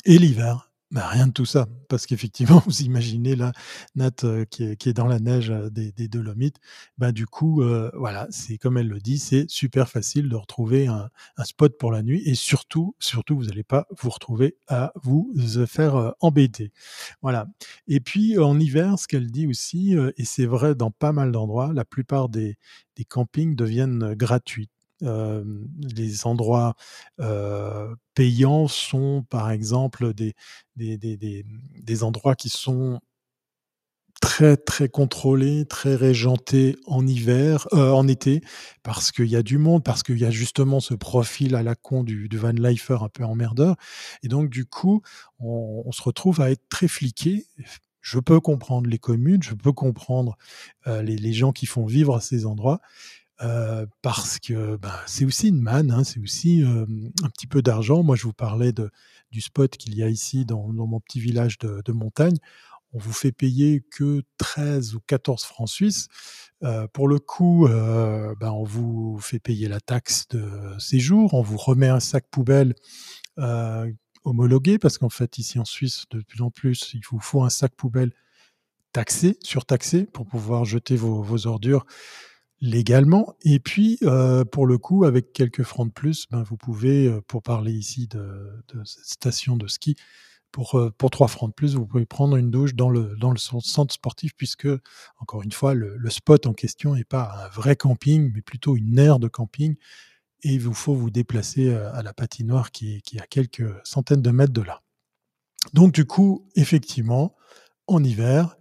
[0.06, 3.52] Et l'hiver, bah, rien de tout ça, parce qu'effectivement, vous imaginez là,
[3.96, 6.58] Nat euh, qui, est, dans la neige euh, des, des Dolomites,
[6.98, 10.88] bah, du coup, euh, voilà, c'est comme elle le dit, c'est super facile de retrouver
[10.88, 14.94] un, un, spot pour la nuit, et surtout, surtout, vous n'allez pas vous retrouver à
[15.04, 15.34] vous
[15.68, 16.72] faire embêter.
[17.22, 17.48] Voilà.
[17.88, 21.72] Et puis en hiver, ce qu'elle dit aussi, et c'est vrai dans pas mal d'endroits,
[21.74, 22.58] la plupart des,
[22.96, 24.70] des campings deviennent gratuits
[25.02, 26.76] les endroits
[28.14, 30.34] payants sont par exemple des,
[30.76, 33.00] des, des, des, endroits qui sont
[34.22, 38.42] très très contrôlés, très régentés en hiver, en été,
[38.84, 41.76] parce qu'il y a du monde, parce qu'il y a justement ce profil à la
[41.76, 43.76] con du, du van lifer un peu emmerdeur,
[44.24, 45.02] et donc du coup,
[45.40, 47.46] on, se retrouve à être très fliqué.
[48.02, 50.38] Je peux comprendre les communes, je peux comprendre
[50.86, 52.82] les, les gens qui font vivre ces endroits,
[53.42, 56.86] euh, parce que bah, c'est aussi une manne, hein, c'est aussi euh,
[57.24, 58.02] un petit peu d'argent.
[58.02, 58.90] Moi, je vous parlais de,
[59.32, 62.38] du spot qu'il y a ici dans, dans mon petit village de, de, montagne.
[62.94, 66.08] On vous fait payer que 13 ou 14 francs suisses.
[66.64, 71.58] Euh, pour le coup, bah, on vous fait payer la taxe de séjour, on vous
[71.58, 72.74] remet un sac poubelle
[74.24, 77.50] homologué, parce qu'en fait, ici en Suisse, de plus en plus, il vous faut un
[77.50, 78.12] sac poubelle
[78.94, 81.86] taxé, surtaxé, pour pouvoir jeter vos, vos ordures
[82.62, 87.08] légalement et puis, heu, pour le coup, avec quelques francs de plus, ben, vous pouvez,
[87.08, 89.96] heu, pour parler ici de de cette station de ski,
[90.52, 93.32] pour, heu, pour 3 francs de plus, vous pouvez prendre une douche dans le dans
[93.32, 94.68] le cen centre sportif puisque,
[95.20, 98.78] encore une fois, le le spot en question est pas un vrai camping, mais plutôt
[98.78, 99.76] une aire de camping
[100.44, 103.66] et il vous faut vous déplacer, heu, à la patinoire qui qui est à quelques
[103.86, 104.82] centaines de mètres de là.
[105.74, 107.36] Donc du coup, effectivement,
[107.88, 108.58] en hiver,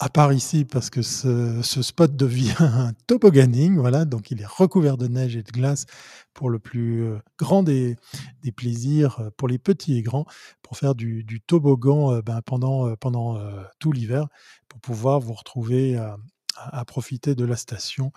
[0.00, 4.46] à part ici parce que ce ce spot devient un tobogganing, voilà, donc il est
[4.46, 5.86] recouvert de neige et de glace
[6.34, 7.96] pour le plus, heu, grand des
[8.42, 10.26] des plaisirs, heu, pour les petits et grands,
[10.62, 13.38] pour faire du du toboggan, heu, ben, pendant, pendant,
[13.80, 14.28] tout l'hiver,
[14.68, 16.16] pour pouvoir vous retrouver à
[16.56, 18.12] à profiter de la station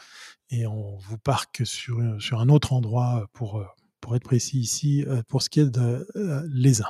[0.51, 3.63] et on vous parque sur, sur un autre endroit, pour,
[4.01, 6.87] pour être précis ici, pour ce qui est de, heu, l'Aisin.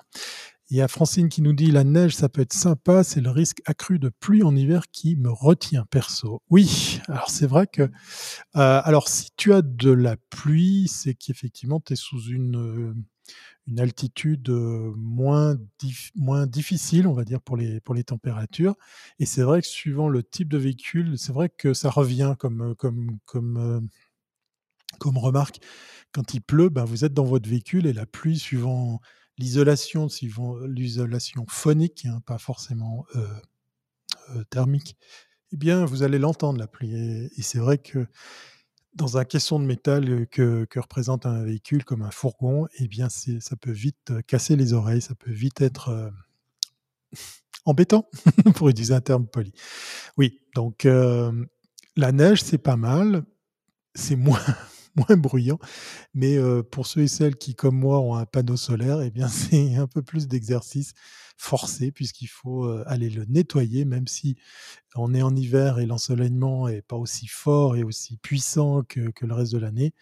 [0.72, 3.30] Il y a Francine qui nous dit: «La neige, ça peut être sympa, c'est le
[3.30, 6.42] risque accru de pluie en hiver qui me retient perso».
[6.50, 7.90] Oui, alors c'est vrai que, heu,
[8.56, 12.96] alors si tu as de la pluie, c'est qu'effectivement tu es sous une, heu,
[13.68, 15.58] une altitude, heu, moins
[16.16, 18.76] moins difficile, on va dire, pour les pour les températures
[19.20, 22.76] et c'est vrai que suivant le type de véhicule, c'est vrai que ça revient comme,
[22.78, 23.90] comme comme,
[25.00, 25.60] comme remarque.
[26.14, 29.02] Quand il pleut, ben, vous êtes dans votre véhicule et la pluie suivant
[29.38, 30.08] l'isolation,
[30.68, 33.28] l'isolation phonique, hein, pas forcément, heu
[34.36, 34.98] heu, thermique,
[35.54, 38.08] eh bien, vous allez l'entendre la pluie et c'est vrai que
[38.96, 43.10] dans un caisson de métal, heu, que représente un véhicule comme un fourgon, eh bien,
[43.10, 46.12] ça peut vite, casser les oreilles, ça peut vite être,
[47.66, 48.08] embêtant,
[48.56, 49.54] pour utiliser un terme poli.
[50.18, 50.86] Oui, donc
[51.96, 53.24] la neige, c'est pas mal,
[53.96, 54.42] c'est moins
[55.10, 55.60] moins bruyant,
[56.14, 59.28] mais heu, pour ceux et celles qui, comme moi, ont un panneau solaire, eh bien,
[59.30, 60.94] c'est un peu plus d'exercice
[61.38, 64.38] forcé puisqu'il faut, heu, aller le nettoyer même si
[64.96, 69.34] on est en hiver et l'ensoleillement est pas aussi fort et aussi puissant que le
[69.36, 69.94] reste de l'année,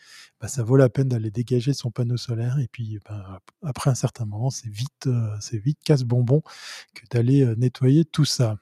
[0.42, 3.96] bah, ça vaut la peine d'aller dégager son panneau solaire et puis, ap après un
[3.96, 6.42] certain moment, c'est vite, heu, c'est vite casse-bonbon
[6.96, 8.58] que d'aller, nettoyer tout ça.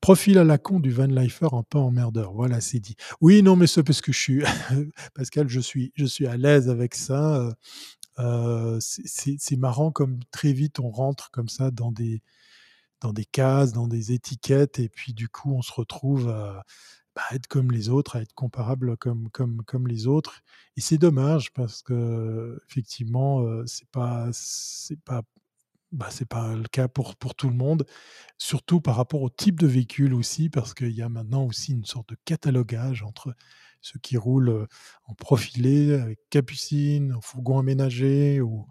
[0.00, 2.94] Profil à la con du van lifer un peu emmerdeur, voilà, c'est dit.
[3.20, 4.42] Oui, non, mais c'est parce que je suis
[5.14, 7.52] Pascal, je suis je suis à l'aise avec ça, heu
[8.20, 12.22] heu, c'est marrant comme très vite on rentre comme ça dans des
[13.02, 16.64] dans des cases, dans des étiquettes et puis du coup on se retrouve à,
[17.16, 20.42] bah, être comme les autres, à être comparable comme comme comme les autres.
[20.76, 25.22] Et c'est dommage parce qu'effectivement, heu, c'est pas c'est pas
[25.92, 27.84] bah, c'est pas le cas pour pour tout le monde,
[28.38, 31.84] surtout par rapport au type de véhicule aussi, parce qu'il y a maintenant aussi une
[31.84, 33.34] sorte de catalogage entre
[33.82, 34.66] ceux qui roulent,
[35.06, 38.66] en profilé avec capucine, en fourgon aménagé ou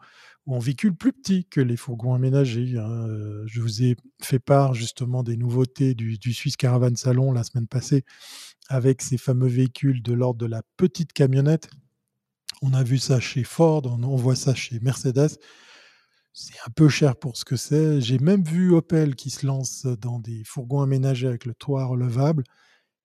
[0.47, 3.07] en véhicule plus petit que les fourgons aménagés, hein,
[3.45, 7.67] je vous ai fait part justement des nouveautés du du Swiss Caravan Salon la semaine
[7.67, 8.03] passée,
[8.69, 11.69] avec ces fameux véhicules de l'ordre de la petite camionnette.
[12.61, 15.37] On a vu ça chez Ford, on voit ça chez Mercedes.
[16.33, 17.99] C'est un peu cher pour ce que c'est.
[18.01, 22.43] J'ai même vu Opel qui se lance dans des fourgons aménagés avec le toit relevable.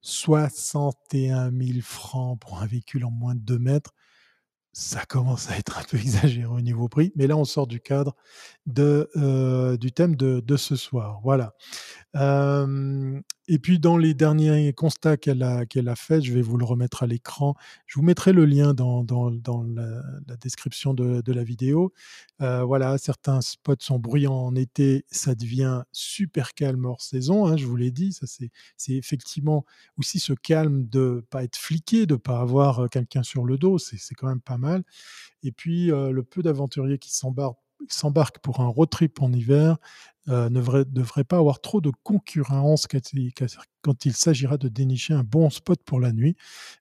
[0.02, 3.92] 61 000 francs pour un véhicule en moins de 2 mètres.
[4.72, 7.80] Ça commence à être un peu exagéré au niveau prix, mais là on sort du
[7.80, 8.16] cadre
[8.78, 11.54] heu, du thème de ce soir, voilà.
[13.48, 16.64] Et puis dans les derniers constats qu'elle a qu'elle a fait, je vais vous le
[16.64, 17.54] remettre à l'écran.
[17.87, 21.92] Je vous mettrai le lien dans dans dans la description de de la vidéo.
[22.42, 27.56] Heu, voilà, certains spots sont bruyants en été, ça devient super calme hors saison, hein,
[27.56, 29.64] je vous l'ai dit, ça c'est c'est effectivement
[29.98, 33.78] aussi ce calme de pas être fliqué, de pas avoir, heu, quelqu'un sur le dos,
[33.78, 34.82] c'est c'est quand même pas mal
[35.42, 39.76] et puis, heu, le peu d'aventuriers qui s'embarquent s'embarquent pour un road trip en hiver,
[40.28, 42.86] heu, ne vrait devrait pas avoir trop de concurrence
[43.82, 46.36] quand il s'agira de dénicher un bon spot pour la nuit.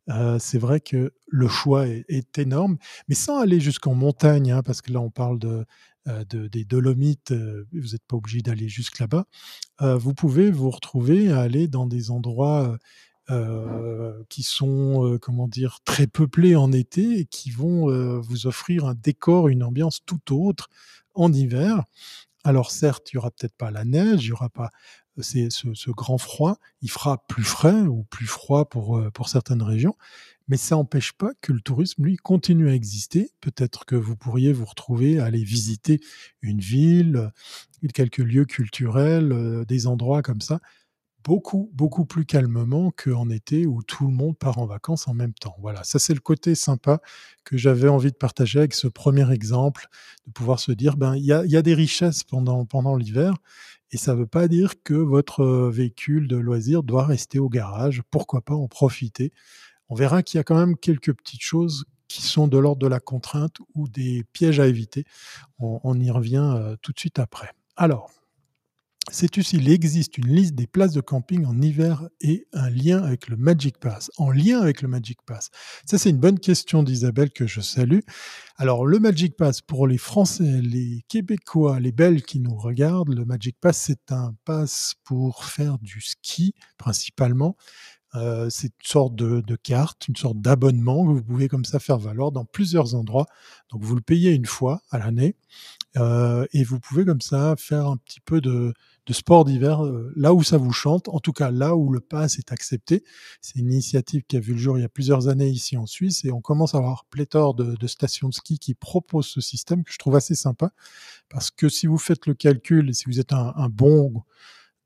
[0.09, 2.77] Heu, c'est vrai que le choix est énorme,
[3.07, 5.65] mais sans aller jusqu'en montagne, hein, parce que là on parle de,
[6.07, 7.33] de des Dolomites,
[7.73, 9.25] vous n'êtes pas obligé d'aller jusque là-bas.
[9.81, 12.77] Vous pouvez vous retrouver à aller dans des endroits,
[14.29, 15.79] qui sont, comment dire?
[15.85, 20.69] Très peuplés en été et qui vont, vous offrir un décor, une ambiance tout autre
[21.15, 21.83] en hiver.
[22.45, 24.69] Alors certes, il y aura peut-être pas la neige, il y aura pas,
[25.19, 26.57] ce grand froid.
[26.81, 29.95] Il fera plus frais ou plus froid pour, pour certaines régions,
[30.47, 33.31] mais ça empêche pas que le tourisme, lui, continue à exister.
[33.41, 35.99] Peut-être que vous pourriez vous retrouver à aller visiter
[36.43, 37.31] une ville,
[37.95, 40.59] quelques lieux culturels, des endroits comme ça,
[41.25, 45.33] beaucoup, beaucoup plus calmement qu'en été où tout le monde part en vacances en même
[45.33, 45.55] temps.
[45.59, 47.01] Voilà, ça c'est le côté sympa
[47.43, 49.87] que j'avais envie de partager avec ce premier exemple,
[50.27, 53.33] de pouvoir se dire: «Ben, il y a des richesses pendant pendant l'hiver
[53.91, 58.01] et ça veut pas dire que votre, heu, véhicule de loisir doit rester au garage.
[58.11, 59.31] Pourquoi pas en profiter?
[59.89, 62.87] On verra qu'il y a quand même quelques petites choses qui sont de l'ordre de
[62.87, 65.05] la contrainte ou des pièges à éviter.
[65.59, 67.51] On, y revient euh, tout de suite après.
[67.77, 68.11] Alors,
[69.11, 73.27] Sais-tu s'il existe une liste des places de camping en hiver et un lien avec
[73.27, 74.09] le Magic Pass?
[74.17, 75.51] En lien avec le Magic Pass?
[75.85, 77.99] Ça, c'est une bonne question d'Isabelle que je salue.
[78.57, 83.25] Alors, le Magic Pass, pour les Français, les Québécois, les Belges qui nous regardent, le
[83.25, 87.55] Magic Pass, c'est un pass pour faire du ski principalement.
[88.15, 91.79] Euh, c'est une sorte de, de, carte, une sorte d'abonnement que vous pouvez comme ça
[91.79, 93.27] faire valoir dans plusieurs endroits.
[93.71, 95.35] Donc, vous le payez une fois à l'année
[95.97, 98.73] euh, et vous pouvez comme ça faire un petit peu de,
[99.05, 101.99] de sport d'hiver euh, là où ça vous chante, en tout cas là où le
[101.99, 103.03] pass est accepté.
[103.41, 105.85] C'est une initiative qui a vu le jour il y a plusieurs années ici en
[105.85, 109.41] Suisse et on commence à avoir pléthore de, de stations de ski qui proposent ce
[109.41, 110.71] système que je trouve assez sympa
[111.29, 114.23] parce que si vous faites le calcul si vous êtes un, un bon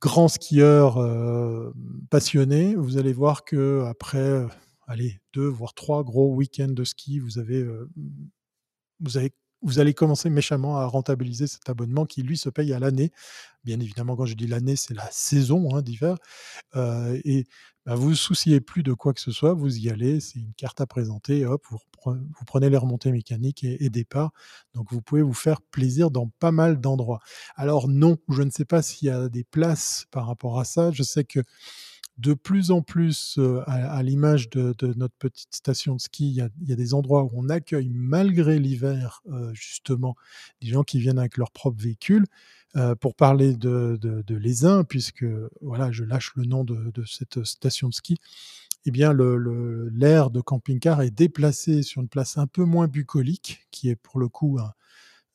[0.02, 1.74] grand skieur euh,
[2.10, 4.48] passionné, vous allez voir que après, euh,
[4.88, 7.90] allez, deux voire trois gros week-ends de ski, vous avez, euh,
[9.02, 12.80] vous avez vous allez commencer méchamment à rentabiliser cet abonnement qui, lui, se paye à
[12.80, 13.12] l'année.
[13.64, 16.18] Bien évidemment, quand je dis l'année, c'est la saison hein, d'hiver.
[16.76, 17.46] Euh, et
[17.86, 20.54] bah, vous vous souciez plus de quoi que ce soit, vous y allez, c'est une
[20.54, 24.32] carte à présenter, hop, vous, vous prenez les remontées mécaniques et, et, départ.
[24.74, 27.20] Donc vous pouvez vous faire plaisir dans pas mal d'endroits.
[27.56, 30.92] Alors non, je ne sais pas s'il y a des places par rapport à ça.
[30.92, 31.42] Je sais que
[32.20, 36.76] de plus en plus, à, l'image de, notre petite station de ski, il y, a,
[36.76, 40.16] des endroits où on accueille, malgré l'hiver, justement,
[40.62, 42.26] des gens qui viennent avec leur propre véhicule.
[43.00, 45.26] pour parler de, de, puisque
[45.62, 48.18] voilà, je lâche le nom de, cette station de ski,
[48.86, 53.90] eh bien, l'air de camping-car est déplacé sur une place un peu moins bucolique, qui
[53.90, 54.60] est pour le coup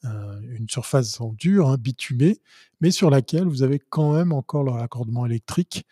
[0.02, 2.42] une surface en dur, hein, bitumée,
[2.82, 5.86] mais sur laquelle vous avez quand même encore le raccordement électrique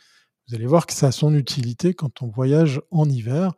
[0.53, 3.55] vous allez voir que ça a son utilité quand on voyage en hiver.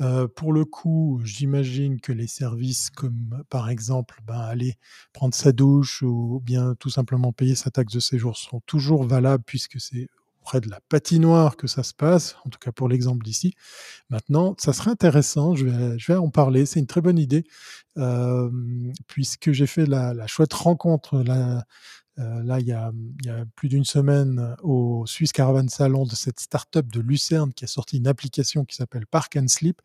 [0.00, 4.76] Euh, pour le coup, j'imagine que les services comme par exemple ben, aller
[5.12, 9.42] prendre sa douche ou bien tout simplement payer sa taxe de séjour sont toujours valables
[9.44, 10.06] puisque c'est
[10.40, 13.54] auprès de la patinoire que ça se passe, en tout cas pour l'exemple d'ici.
[14.08, 15.66] Maintenant, ça serait intéressant, je
[16.06, 17.42] vais, en parler, c'est une très bonne idée,
[17.98, 18.48] euh,
[19.08, 21.24] puisque j'ai fait la, chouette rencontre
[22.18, 22.92] euh, là, il y, a,
[23.56, 27.98] plus d'une semaine au Swiss Caravan Salon de cette start-up de Lucerne qui a sorti
[27.98, 29.82] une application qui s'appelle Park and Sleep.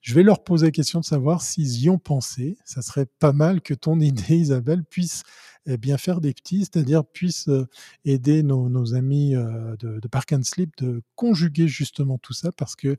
[0.00, 2.56] Je vais leur poser la question de savoir s'ils y ont pensé.
[2.64, 5.22] Ça serait pas mal que ton idée, Isabelle, puisse
[5.66, 7.68] eh bien faire des petits, c'est-à-dire puisse euh,
[8.04, 12.88] aider nos, amis euh, de, Park and Sleep de conjuguer justement tout ça parce que
[12.88, 12.98] eh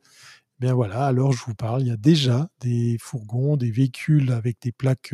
[0.59, 4.61] bien voilà, alors je vous parle, il y a déjà des fourgons, des véhicules avec
[4.61, 5.13] des plaques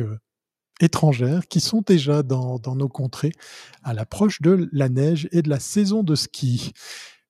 [0.80, 3.32] étrangères qui sont déjà dans, nos contrées
[3.82, 6.72] à l'approche de la neige et de la saison de ski.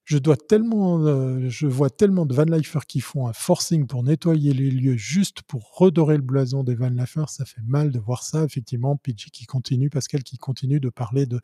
[0.05, 4.53] Je, dois tellement, euh, je vois tellement de vanlifers qui font un forcing pour nettoyer
[4.53, 7.29] les lieux juste pour redorer le blason des vanlifers.
[7.29, 8.43] Ça fait mal de voir ça.
[8.43, 11.41] Effectivement, Pidgey qui continue, Pascal qui continue de parler de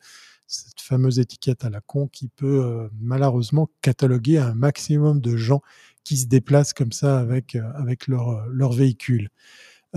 [0.47, 5.61] cette fameuse étiquette à la con qui peut euh, malheureusement cataloguer un maximum de gens
[6.03, 9.29] qui se déplacent comme ça avec, euh, avec leur, leur véhicule.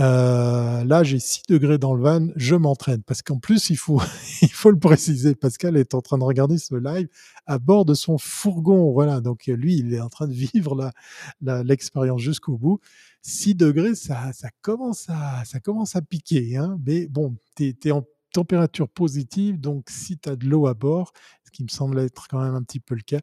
[0.01, 3.03] Euh, là, j'ai 6 degrés dans le van, je m'entraîne.
[3.03, 4.01] Parce qu'en plus, il faut,
[4.43, 7.09] il faut le préciser, Pascal est en train de regarder ce live
[7.47, 8.93] à bord de son fourgon.
[8.93, 10.91] Voilà, donc lui, il est en train de vivre
[11.43, 12.81] l'expérience jusqu'au bout.
[13.23, 16.57] 6 degrés, ça, ça, commence à, ça commence à piquer.
[16.57, 16.79] Hein.
[16.87, 21.13] Mais bon, tu en température positive, donc si tu as de l'eau à bord,
[21.45, 23.21] ce qui me semble être quand même un petit peu le cas,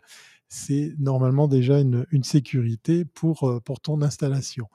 [0.49, 4.67] c'est normalement déjà une, une sécurité pour, euh, pour ton installation.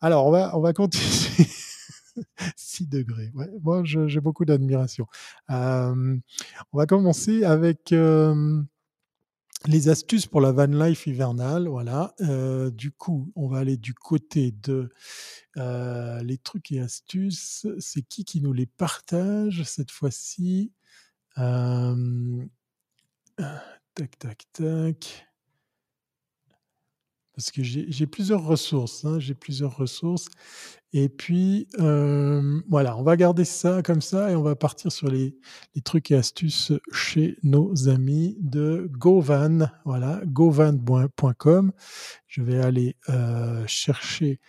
[0.00, 1.06] Alors, on va, on va continuer.
[2.56, 3.30] 6 degrés.
[3.34, 5.06] Ouais, moi, j'ai beaucoup d'admiration.
[5.50, 6.16] Euh,
[6.72, 8.62] on va commencer avec euh,
[9.66, 11.68] les astuces pour la van life hivernale.
[11.68, 12.14] Voilà.
[12.20, 14.90] Euh, du coup, on va aller du côté de
[15.56, 17.66] les trucs et astuces.
[17.78, 20.72] C'est qui qui nous les partage cette fois-ci?
[23.94, 25.27] Tac, tac, tac.
[27.38, 30.26] Parce que j'ai plusieurs ressources, hein, j'ai plusieurs ressources.
[30.92, 35.36] Et puis, voilà, on va garder ça comme ça et on va partir sur les,
[35.84, 39.70] trucs et astuces chez nos amis de Govan.
[39.84, 41.70] Voilà, govan.com.
[42.26, 42.96] Je vais aller
[43.68, 44.40] chercher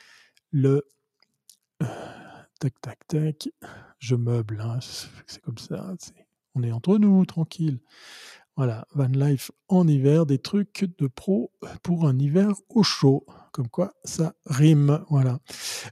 [0.50, 0.82] le.
[2.60, 3.50] tac, tac, tac.
[4.00, 4.80] Je meuble, hein,
[5.28, 5.94] c'est comme ça.
[6.56, 7.82] On est entre nous, tranquille.
[8.60, 11.50] Voilà, van life en hiver, des trucs de pro
[11.82, 13.26] pour un hiver au chaud.
[13.54, 15.02] Comme quoi, ça rime.
[15.10, 15.40] Voilà.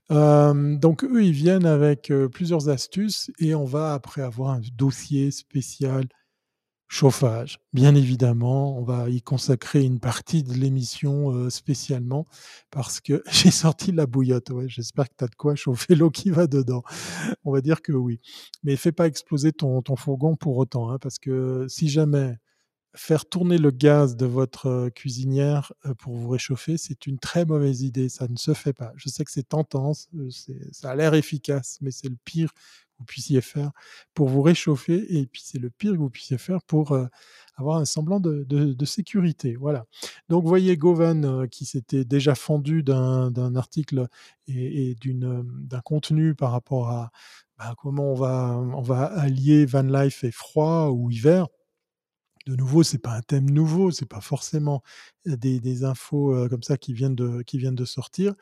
[0.10, 6.10] donc, eux, ils viennent avec plusieurs astuces et on va après avoir un dossier spécial
[6.90, 7.60] chauffage.
[7.72, 12.28] Bien évidemment, on va y consacrer une partie de l'émission euh, spécialement
[12.70, 14.50] parce que j'ai sorti la bouillotte.
[14.50, 16.84] Ouais, j'espère que tu as de quoi chauffer l'eau qui va dedans.
[17.46, 18.20] On va dire que oui.
[18.64, 22.38] Mais fais pas exploser ton, ton fourgon pour autant, hein, parce que si jamais
[22.98, 28.10] faire tourner le gaz de votre cuisinière pour vous réchauffer, c'est une très mauvaise idée.
[28.10, 28.92] Ça ne se fait pas.
[28.96, 32.52] Je sais que c'est tentant, ça a l'air efficace, mais c'est le pire
[33.00, 33.72] vous puissiez faire
[34.14, 36.98] pour vous réchauffer et puis c'est le pire que vous puissiez faire pour
[37.56, 39.56] avoir un semblant de, sécurité.
[39.56, 39.86] Voilà.
[40.30, 44.08] Donc voyez Govan qui s'était déjà fendu d'un article
[44.48, 47.12] et, et d'un contenu par rapport à
[47.58, 51.48] bah, comment on va, on va allier van life et froid ou hiver
[52.48, 54.82] de nouveau, c'est pas un thème nouveau, c'est pas forcément
[55.26, 58.34] des, infos comme ça qui viennent de, sortir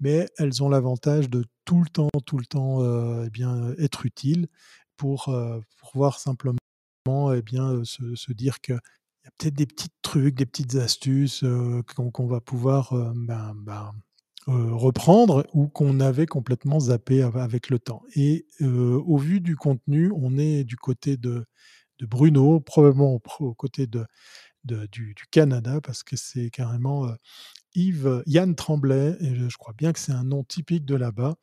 [0.00, 2.84] mais elles ont l'avantage de tout le temps, tout le temps
[3.24, 4.46] eh être utiles
[4.96, 6.58] pour, euh, pouvoir simplement
[7.34, 11.44] eh bien, se, dire qu'il y a peut-être des petits trucs, des petites astuces
[11.96, 13.92] qu'on va pouvoir ben, ben,
[14.46, 18.02] reprendre ou qu'on avait complètement zappé avec le temps.
[18.14, 21.46] Et au vu du contenu, on est du côté de,
[21.98, 24.06] de Bruno, probablement au, côté de,
[24.64, 27.08] du, Canada, parce que c'est carrément
[27.74, 31.36] Yves, Yann Tremblay, et je, crois bien que c'est un nom typique de là-bas,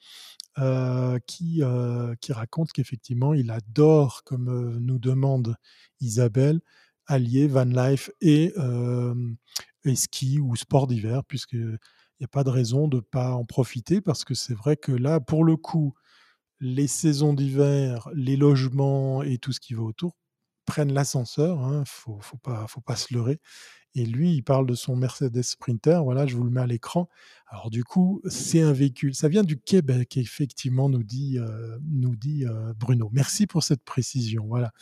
[0.58, 5.58] euh, qui, euh, qui raconte qu'effectivement, il adore, comme euh, nous demande
[6.00, 6.62] Isabelle,
[7.08, 8.54] allier van life et,
[9.84, 11.78] et ski ou sport d'hiver, puisqu'il
[12.20, 14.92] n'y a pas de raison de ne pas en profiter, parce que c'est vrai que
[14.92, 15.94] là, pour le coup,
[16.60, 20.16] les saisons d'hiver, les logements et tout ce qui va autour
[20.66, 23.40] prennent l'ascenseur, hein, faut, faut, pas, se leurrer.
[23.98, 26.04] Et lui, il parle de son Mercedes Sprinter.
[26.04, 27.08] Voilà, je vous le mets à l'écran.
[27.48, 29.16] Alors du coup, c'est un véhicule.
[29.16, 33.10] Ça vient du Québec, effectivement, nous dit, euh, euh, Bruno.
[33.14, 34.46] Merci pour cette précision.
[34.48, 34.74] Voilà.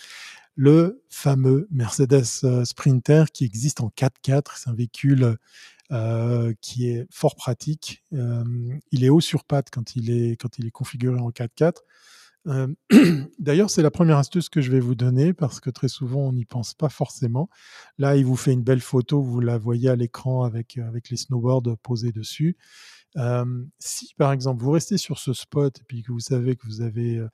[0.56, 4.54] Le fameux Mercedes euh, Sprinter qui existe en 4x4.
[4.56, 5.38] C'est un véhicule
[6.60, 8.04] qui est fort pratique.
[8.12, 11.82] il est haut sur patte quand il est, quand il est configuré en 4x4.
[13.40, 16.34] D'ailleurs, c'est la première astuce que je vais vous donner parce que très souvent, on
[16.34, 17.50] n'y pense pas forcément.
[17.98, 21.10] Là, il vous fait une belle photo, vous la voyez à l'écran avec, euh, avec
[21.10, 22.58] les snowboards posés dessus.
[23.80, 26.82] si, par exemple, vous restez sur ce spot et puis que vous savez que vous
[26.82, 27.30] avez, euh,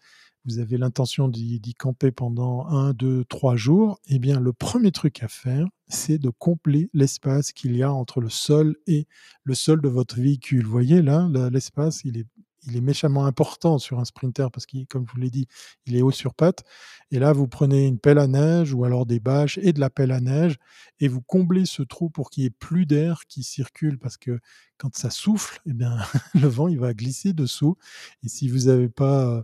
[0.45, 5.22] vous avez l'intention d'y camper pendant un, deux, trois jours, eh bien, le premier truc
[5.24, 9.08] à faire, c'est de combler l'espace qu'il y a entre le sol et
[9.43, 10.65] le sol de votre véhicule.
[10.65, 12.28] Vous voyez là, l'espace, il est
[12.67, 15.48] il est méchamment important sur un sprinter parce qu'il, comme je vous l'ai dit,
[15.86, 16.63] il est haut sur pattes.
[17.12, 19.89] Et là, vous prenez une pelle à neige ou alors des bâches et de la
[19.89, 20.58] pelle à neige
[21.00, 24.39] et vous comblez ce trou pour qu'il y ait plus d'air qui circule parce que
[24.78, 25.98] quand ça souffle, eh bien,
[26.34, 27.78] le vent, il va glisser dessous.
[28.24, 29.43] Et si vous n'avez pas,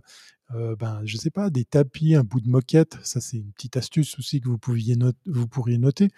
[0.50, 4.18] ben, je sais pas, des tapis, un bout de moquette, ça c'est une petite astuce
[4.18, 6.10] aussi que vous, pouviez vous pourriez noter.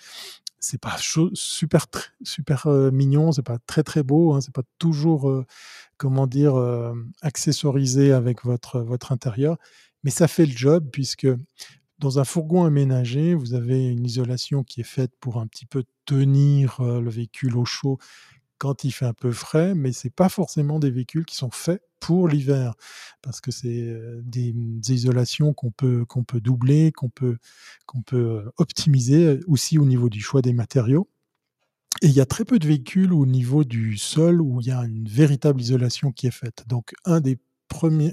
[0.60, 0.96] C'est pas
[1.34, 1.86] super
[2.22, 5.44] super euh, mignon, c'est pas très très beau, hein, c'est pas toujours
[5.96, 6.54] comment dire
[7.22, 9.56] accessorisé avec votre votre intérieur,
[10.04, 11.28] mais ça fait le job puisque
[11.98, 15.84] dans un fourgon aménagé, vous avez une isolation qui est faite pour un petit peu
[16.04, 17.98] tenir le véhicule au chaud
[18.58, 21.82] quand il fait un peu frais, mais c'est pas forcément des véhicules qui sont faits
[22.00, 22.74] pour l'hiver,
[23.22, 24.54] parce que c'est des,
[24.88, 27.38] isolations qu'on peut peut doubler, qu'on peut
[28.06, 31.08] peut optimiser aussi au niveau du choix des matériaux.
[32.02, 34.70] Et il y a très peu de véhicules au niveau du sol où il y
[34.70, 36.64] a une véritable isolation qui est faite.
[36.68, 36.94] Donc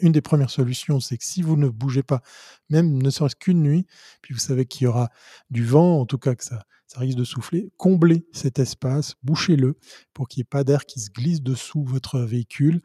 [0.02, 2.22] une des premières solutions, c'est que si vous ne bougez pas,
[2.70, 3.86] même ne serait-ce qu'une nuit,
[4.22, 5.10] puis vous savez qu'il y aura
[5.50, 9.78] du vent, en tout cas que ça, ça risque de souffler, comblez cet espace, bouchez-le
[10.14, 12.82] pour qu'il n'y ait pas d'air qui se glisse dessous votre véhicule.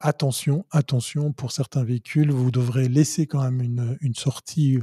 [0.00, 4.78] Attention, attention, pour certains véhicules, vous devrez laisser quand même une, sortie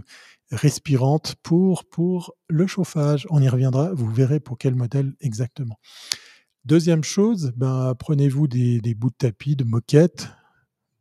[0.50, 3.28] respirante pour, pour le chauffage.
[3.30, 5.78] On y reviendra, vous verrez pour quel modèle exactement.
[6.66, 10.30] Deuxième chose, ben, prenez-vous des, bouts de tapis, de moquette.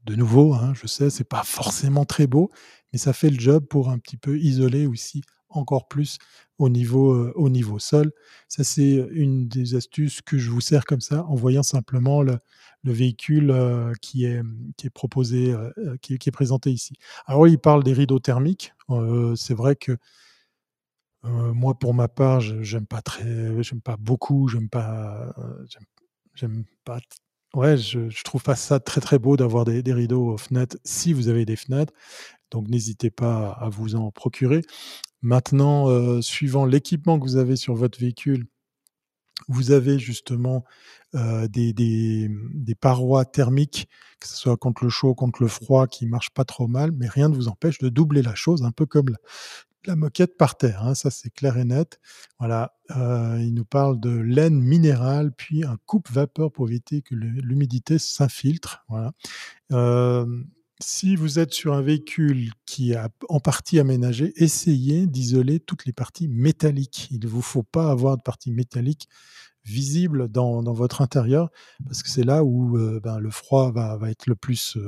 [0.04, 2.50] De nouveau, hein, je sais, c'est pas forcément très beau,
[2.92, 6.18] mais ça fait le job pour un petit peu isoler aussi encore plus
[6.58, 8.12] au niveau, euh, au niveau sol.
[8.48, 12.38] Ça, c'est une des astuces que je vous sers comme ça, en voyant simplement le,
[12.84, 14.40] véhicule euh, qui, est,
[14.78, 16.94] qui est proposé, euh, qui, est présenté ici.
[17.26, 18.72] Alors il parle des rideaux thermiques.
[19.36, 19.98] c'est vrai que
[21.22, 25.34] moi, pour ma part, j'aime pas très, j'aime pas beaucoup, j'aime pas,
[26.34, 26.98] j'aime pas.
[27.54, 30.78] Ouais, je, je trouve pas ça très très beau d'avoir des, des rideaux aux fenêtres
[30.84, 31.92] si vous avez des fenêtres.
[32.50, 34.62] Donc n'hésitez pas à vous en procurer.
[35.22, 38.46] Maintenant, euh, suivant l'équipement que vous avez sur votre véhicule,
[39.48, 40.64] vous avez justement
[41.14, 43.88] euh, des, des, parois thermiques,
[44.20, 47.08] que ce soit contre le chaud, contre le froid, qui marchent pas trop mal, mais
[47.08, 49.16] rien ne vous empêche de doubler la chose, un peu comme
[49.86, 51.98] la moquette par terre, hein, ça c'est clair et net.
[52.38, 57.98] Voilà, euh, il nous parle de laine minérale, puis un coupe-vapeur pour éviter que l'humidité
[57.98, 58.84] s'infiltre.
[58.88, 59.12] Voilà.
[60.80, 62.98] Si vous êtes sur un véhicule qui est
[63.28, 67.08] en partie aménagé, essayez d'isoler toutes les parties métalliques.
[67.10, 69.08] Il ne vous faut pas avoir de parties métalliques
[69.64, 71.50] visibles dans, votre intérieur,
[71.84, 74.78] parce que c'est là où euh, ben, le froid va, être le plus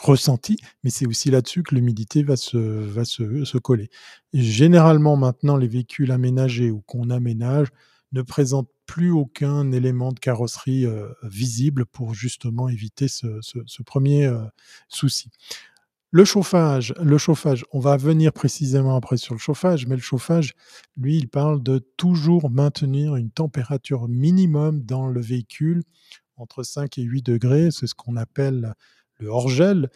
[0.00, 3.90] ressenti, mais c'est aussi là-dessus que l'humidité va se, coller.
[4.32, 7.68] généralement, maintenant, les véhicules aménagés ou qu'on aménage
[8.12, 14.44] ne présentent plus aucun élément de carrosserie euh, visible pour justement éviter ce, premier euh,
[14.88, 15.30] souci.
[16.10, 20.54] Le chauffage, le chauffage, on va venir précisément après sur le chauffage, mais le chauffage,
[20.96, 25.82] lui, il parle de toujours maintenir une température minimum dans le véhicule
[26.38, 28.74] entre 5 et 8 degrés, c'est ce qu'on appelle
[29.18, 29.90] le hors-gel,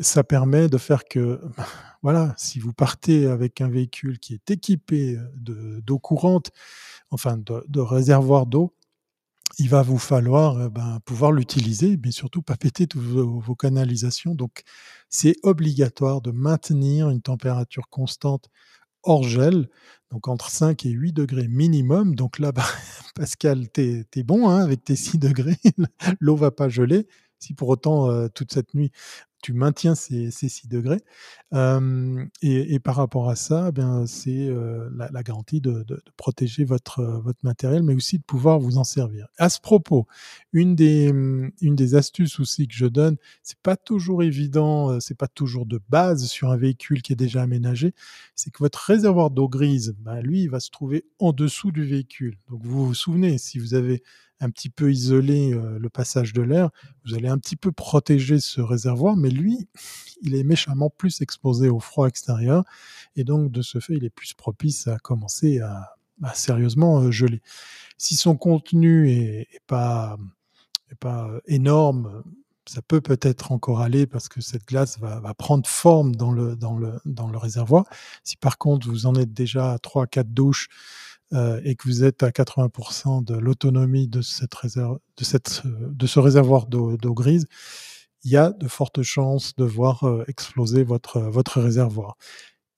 [0.00, 1.40] ça permet de faire que,
[2.02, 6.50] voilà, si vous partez avec un véhicule qui est équipé d'eau courante,
[7.10, 8.74] enfin de, réservoir d'eau,
[9.58, 14.34] il va vous falloir ben, pouvoir l'utiliser, mais surtout pas péter toutes vos, canalisations.
[14.34, 14.62] Donc,
[15.08, 18.48] c'est obligatoire de maintenir une température constante
[19.02, 19.68] hors gel,
[20.10, 22.14] donc entre 5 et 8 degrés minimum.
[22.14, 22.64] Donc là, bah,
[23.14, 25.58] Pascal, tu es, bon hein, avec tes 6 degrés,
[26.20, 27.06] l'eau va pas geler.
[27.38, 28.92] Si pour autant, toute cette nuit,
[29.42, 31.00] tu maintiens ces, 6 degrés.
[32.42, 34.48] et, par rapport à ça, eh c'est
[34.94, 35.84] la, garantie de,
[36.16, 39.28] protéger votre, matériel, mais aussi de pouvoir vous en servir.
[39.38, 40.06] À ce propos,
[40.52, 45.28] une des, une des astuces aussi que je donne, c'est pas toujours évident, c'est pas
[45.28, 47.94] toujours de base sur un véhicule qui est déjà aménagé,
[48.34, 51.84] c'est que votre réservoir d'eau grise, bah, lui, il va se trouver en dessous du
[51.84, 52.38] véhicule.
[52.48, 54.02] Donc vous vous souvenez, si vous avez
[54.40, 56.70] un petit peu isoler le passage de l'air,
[57.04, 59.68] vous allez un petit peu protéger ce réservoir, mais lui,
[60.22, 62.64] il est méchamment plus exposé au froid extérieur,
[63.16, 65.96] et donc de ce fait, il est plus propice à commencer à,
[66.34, 67.40] sérieusement geler.
[67.96, 70.18] Si son contenu est, pas,
[70.98, 72.22] pas énorme,
[72.66, 76.76] ça peut peut-être encore aller parce que cette glace va, prendre forme dans le, dans,
[76.76, 77.84] le, dans le réservoir.
[78.22, 80.68] Si par contre vous en êtes déjà à 3-4 douches,
[81.32, 86.06] euh, et que vous êtes à 80% de l'autonomie de, cette réserve, de, cette, de
[86.06, 87.46] ce réservoir d'eau grise,
[88.24, 92.16] il y a de fortes chances de voir euh, exploser votre, votre réservoir.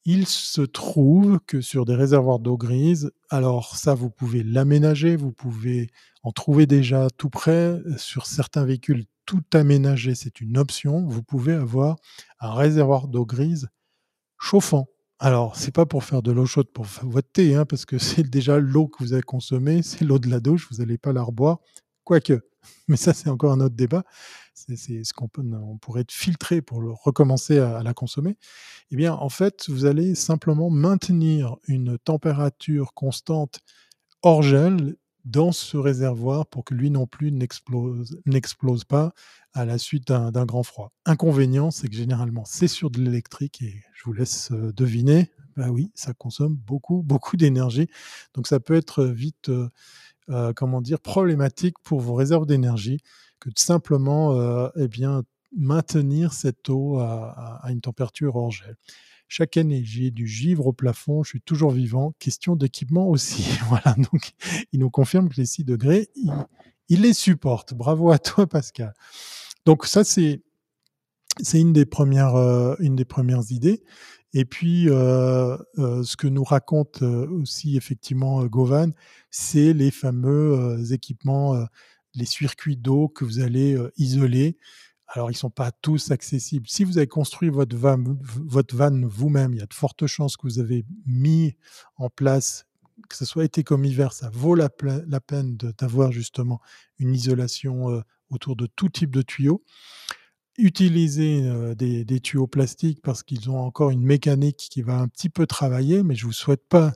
[0.04, 5.32] Il se trouve que sur des réservoirs d'eau grise, alors ça, vous pouvez l'aménager, vous
[5.32, 5.90] pouvez
[6.24, 7.78] en trouver déjà tout près.
[7.96, 11.06] Sur certains véhicules, tout aménager, c'est une option.
[11.06, 11.96] Vous pouvez avoir
[12.40, 13.68] un réservoir d'eau grise
[14.38, 14.88] chauffant.
[15.24, 18.28] Alors, c'est pas pour faire de l'eau chaude pour votre thé, hein, parce que c'est
[18.28, 21.22] déjà l'eau que vous avez consommée, c'est l'eau de la douche, vous n'allez pas la
[21.22, 21.60] reboire,
[22.02, 22.40] quoique.
[22.88, 24.02] Mais ça, c'est encore un autre débat.
[24.52, 28.36] C'est ce qu'on on pourrait filtrer pour le recommencer à, la consommer.
[28.90, 33.60] Eh bien, en fait, vous allez simplement maintenir une température constante
[34.22, 39.12] hors gel dans ce réservoir pour que lui non plus n'explose pas
[39.52, 40.92] à la suite d'un grand froid.
[41.04, 45.30] Inconvénient, c'est que généralement, c'est sur de l'électrique et je vous laisse euh, deviner.
[45.56, 47.88] Bah oui, ça consomme beaucoup, beaucoup d'énergie.
[48.34, 49.68] Donc ça peut être vite, euh,
[50.30, 52.98] euh, comment dire, problématique pour vos réserves d'énergie
[53.40, 55.24] que de simplement eh bien,
[55.56, 58.76] maintenir cette eau à, à, une température hors gel.
[59.34, 62.12] Chaque année, j'ai du givre au plafond, je suis toujours vivant.
[62.18, 63.58] Question d'équipement aussi.
[63.66, 64.32] voilà, donc
[64.72, 66.10] il nous confirme que les 6 degrés,
[66.90, 67.72] il, les supporte.
[67.72, 68.92] Bravo à toi, Pascal.
[69.64, 70.42] Donc ça, c'est
[71.40, 73.82] c'est une des premières euh, une des premières idées.
[74.34, 78.92] Et puis, euh, euh, ce que nous raconte aussi effectivement Govan,
[79.30, 81.56] c'est les fameux équipements,
[82.14, 84.58] les circuits d'eau que vous allez isoler
[85.14, 86.66] alors, ils ne sont pas tous accessibles.
[86.68, 88.02] Si vous avez construit votre van,
[89.02, 91.54] vous-même, il y a de fortes chances que vous avez mis
[91.96, 92.64] en place,
[93.10, 96.62] que ce soit été comme hiver, ça vaut la, peine d'avoir justement
[96.98, 98.00] une isolation euh,
[98.30, 99.62] autour de tout type de tuyaux.
[100.56, 105.28] Utilisez euh, des, tuyaux plastiques parce qu'ils ont encore une mécanique qui va un petit
[105.28, 106.92] peu travailler, mais je ne vous souhaite pas,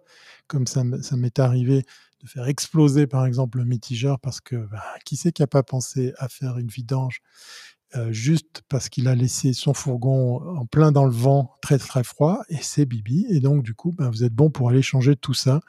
[0.47, 1.85] comme ça, m'est arrivé,
[2.21, 5.63] de faire exploser par exemple le mitigeur parce que bah, qui c'est qui n'a pas
[5.63, 7.21] pensé à faire une vidange
[7.95, 12.03] euh, juste parce qu'il a laissé son fourgon en plein dans le vent, très très
[12.03, 13.27] froid, et c'est Bibi.
[13.31, 15.61] Et donc, du coup, ben, vous êtes bon pour aller changer tout ça.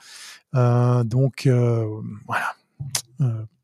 [0.56, 1.86] Euh, donc, euh,
[2.26, 2.56] voilà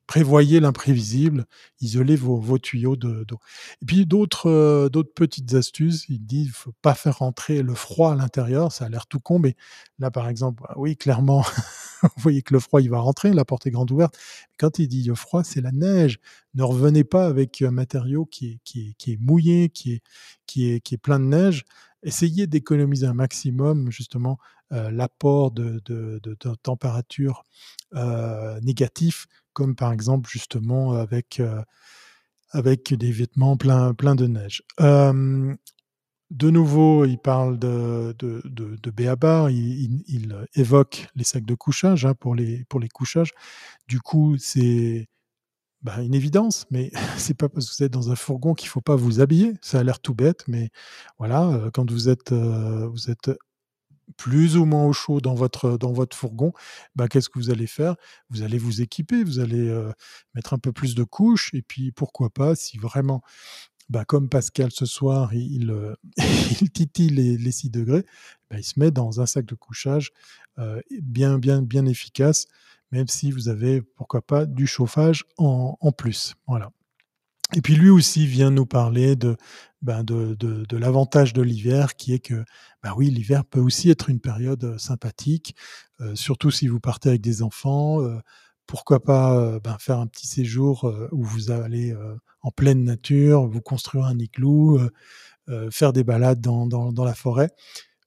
[0.08, 1.45] prévoyez l'imprévisible,
[1.82, 3.39] isolez vos, tuyaux d'eau.
[3.82, 7.74] Et puis d'autres euh, d'autres petites astuces, il dit il faut pas faire rentrer le
[7.74, 9.56] froid à l'intérieur, ça a l'air tout con, mais
[9.99, 11.41] là par exemple, bah oui clairement,
[12.04, 14.18] vous voyez que le froid il va rentrer, la porte est grande ouverte.
[14.58, 16.20] Quand il dit le froid, c'est la neige.
[16.54, 20.01] Ne revenez pas avec un matériau qui est, qui est, qui est mouillé, qui est,
[20.45, 21.64] qui est, qui est plein de neige
[22.04, 24.38] essayez d'économiser un maximum justement
[24.72, 26.36] l'apport de, de, de,
[28.62, 31.41] négatif, comme par exemple justement avec,
[32.51, 34.64] avec des vêtements pleins plein de neige.
[36.34, 41.54] De nouveau, il parle de, de, de, de Béabar, il, il, évoque les sacs de
[41.54, 43.34] couchage hein, pour, les, pour les couchages.
[43.88, 45.10] Du coup, c'est
[45.84, 48.82] bah, une évidence, mais c'est pas parce que vous êtes dans un fourgon qu'il faut
[48.82, 49.54] pas vous habiller.
[49.62, 50.70] Ça a l'air tout bête, mais
[51.20, 53.32] voilà, euh, quand vous êtes, euh, vous êtes
[54.18, 56.54] plus ou moins au chaud dans votre, dans votre fourgon,
[56.96, 57.96] bah, qu'est-ce que vous allez faire?
[58.30, 59.92] Vous allez vous équiper, vous allez euh,
[60.36, 63.22] mettre un peu plus de couches, et puis pourquoi pas, si vraiment
[63.90, 65.76] bah, comme Pascal ce soir, il,
[66.62, 68.06] il titille les, les 6 degrés,
[68.50, 70.12] bah, il se met dans un sac de couchage
[71.02, 72.46] bien, bien, bien efficace,
[72.94, 76.36] même si vous avez, pourquoi pas, du chauffage en, plus.
[76.48, 76.70] Voilà.
[77.56, 79.36] Et puis lui aussi vient nous parler de,
[79.82, 80.06] ben
[80.72, 82.46] l'avantage de l'hiver, qui est que,
[82.84, 85.56] ben oui, l'hiver peut aussi être une période euh, sympathique,
[86.02, 88.00] euh, surtout si vous partez avec des enfants.
[88.02, 88.20] Euh,
[88.68, 91.94] pourquoi pas ben, faire un petit séjour où vous allez
[92.41, 94.80] en pleine nature, vous construire un igloo,
[95.70, 97.50] faire des balades dans, la forêt.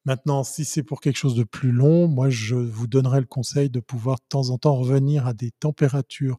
[0.06, 3.70] Maintenant, si c'est pour quelque chose de plus long, moi, je vous donnerais le conseil
[3.70, 6.38] de pouvoir de temps en temps revenir à des températures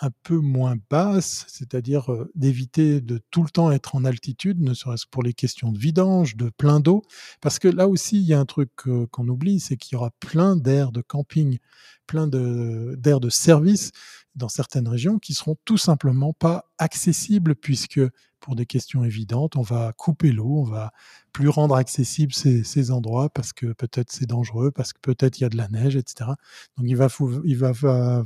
[0.00, 4.74] un peu moins basses, c'est-à-dire euh, d'éviter de tout le temps être en altitude, ne
[4.74, 7.02] serait-ce que pour les questions de vidange, de plein d'eau,
[7.40, 9.96] parce que là aussi, il y a un truc euh, qu'on oublie, c'est qu'il y
[9.96, 11.58] aura plein d'aires de camping,
[12.06, 13.92] plein d'aires de, de service
[14.34, 18.00] dans certaines régions qui seront tout simplement pas accessibles puisque
[18.46, 20.92] pour des questions évidentes, on va couper l'eau, on va
[21.32, 25.46] plus rendre accessibles ces, endroits parce que peut-être c'est dangereux, parce que peut-être il y
[25.46, 26.30] a de la neige, etc.
[26.76, 27.08] Donc il va,
[27.44, 27.72] il va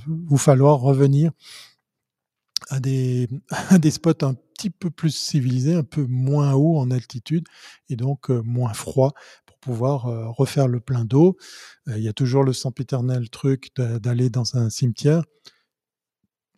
[0.07, 1.33] vous falloir revenir
[2.69, 6.91] à des, à des spots un petit peu plus civilisés, un peu moins haut en
[6.91, 7.47] altitude
[7.89, 9.15] et donc euh, moins froid
[9.47, 11.39] pour pouvoir euh, refaire le plein d'eau.
[11.89, 15.25] Euh, il y a toujours le sempiternel truc d'aller dans un cimetière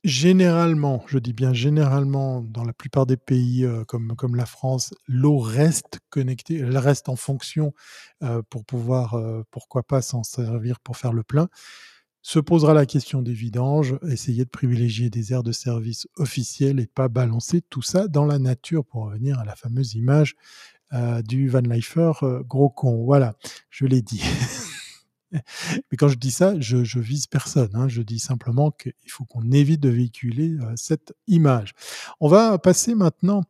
[0.05, 4.93] Généralement, je dis bien généralement, dans la plupart des pays euh, comme, comme la France,
[5.07, 7.73] l'eau reste connectée, elle reste en fonction
[8.25, 11.49] euh, pour pouvoir, euh, pourquoi pas, s'en servir pour faire le plein.
[12.21, 16.89] Se posera la question des vidanges, essayer de privilégier des aires de service officielles et
[16.89, 20.35] pas balancer tout ça dans la nature pour revenir à la fameuse image
[20.95, 22.13] euh, du Van Leifer
[22.49, 23.05] gros con.
[23.05, 23.37] Voilà,
[23.71, 24.23] je l'ai dit.
[25.33, 27.71] Mais quand je dis ça, je, je vise personne.
[27.75, 27.89] Hein.
[27.89, 31.75] Je dis simplement qu'il faut qu'on évite de véhiculer cette image.
[32.21, 33.43] On va passer maintenant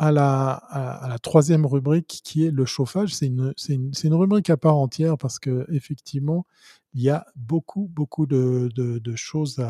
[0.00, 3.14] à la, troisième rubrique qui est le chauffage.
[3.14, 6.46] C'est une, rubrique à part entière parce que effectivement,
[6.94, 8.70] il y a beaucoup, beaucoup de,
[9.16, 9.62] choses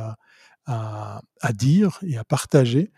[0.67, 1.21] à,
[1.53, 2.93] dire et à partager.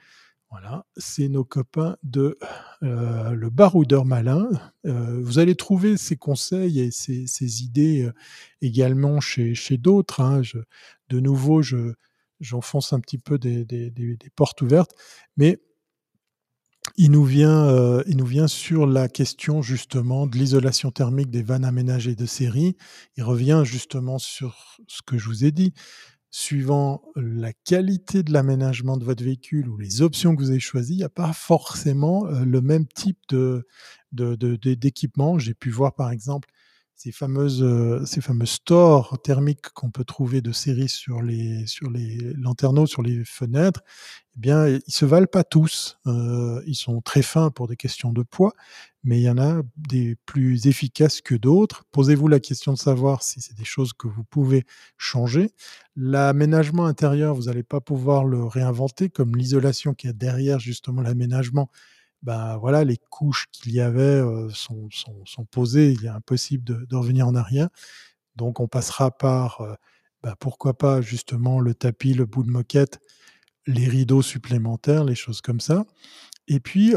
[0.53, 2.39] Voilà, c'est nos copains de
[2.83, 4.51] euh, le baroudeur malin.
[4.85, 8.13] Euh, vous allez trouver ces conseils et ces, idées euh,
[8.61, 10.21] également chez, d'autres.
[10.21, 10.43] Hein.
[11.09, 11.95] de nouveau, je,
[12.41, 13.65] j'enfonce un petit peu des,
[14.37, 14.95] portes ouvertes,
[15.39, 15.59] mais
[16.99, 22.77] il nous vient sur la question justement de l'isolation thermique des vannes aménagées de série.
[23.17, 25.73] Il revient justement sur ce que je vous ai dit
[26.33, 30.95] suivant la qualité de l'aménagement de votre véhicule ou les options que vous avez choisies,
[30.95, 33.67] il n'y a pas forcément euh, le même type de,
[34.13, 35.39] de, d'équipement.
[35.39, 36.49] J'ai pu voir par exemple
[37.03, 41.91] ces fameuses, euh, ces fameux stores thermiques qu'on peut trouver de série sur les, sur
[41.91, 43.83] les lanterneaux, sur les fenêtres
[44.37, 45.99] eh bien, ils se valent pas tous.
[46.07, 48.55] Euh, ils sont très fins pour des questions de poids,
[49.05, 51.85] mais il y en a des plus efficaces que d'autres.
[51.93, 54.65] Posez-vous la question de savoir si c'est des choses que vous pouvez
[54.97, 55.51] changer.
[55.97, 61.69] L'aménagement intérieur, vous n'allez pas pouvoir le réinventer, comme l'isolation qui est derrière justement l'aménagement.
[62.23, 65.93] Ben voilà, les couches qu'il y avait sont, sont, posées.
[65.93, 67.69] Il est impossible de, revenir en arrière.
[68.37, 69.61] Donc, on passera par,
[70.23, 73.01] ben pourquoi pas justement le tapis, le bout de moquette
[73.67, 75.85] les rideaux supplémentaires, les choses comme ça.
[76.49, 76.95] Et puis,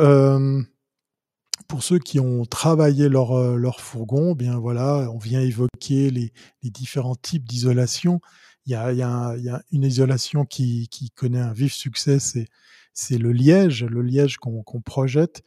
[1.68, 6.34] pour ceux qui ont travaillé leur, leur fourgon, eh bien voilà, on vient évoquer les,
[6.64, 8.20] les différents types d'isolation.
[8.66, 12.48] Il y a, y a, une isolation qui, qui, connaît un vif succès, c'est,
[12.96, 15.43] c'est le liège, le liège qu'on, projette,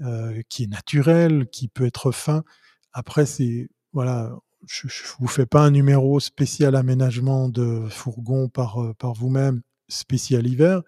[0.00, 2.44] euh, qui est naturel, qui peut être fin.
[2.94, 4.34] Après, c'est voilà,
[4.66, 9.62] je, je vous fais pas un numéro spécial aménagement de fourgon par, euh, par vous-même
[9.88, 10.82] spécial hiver.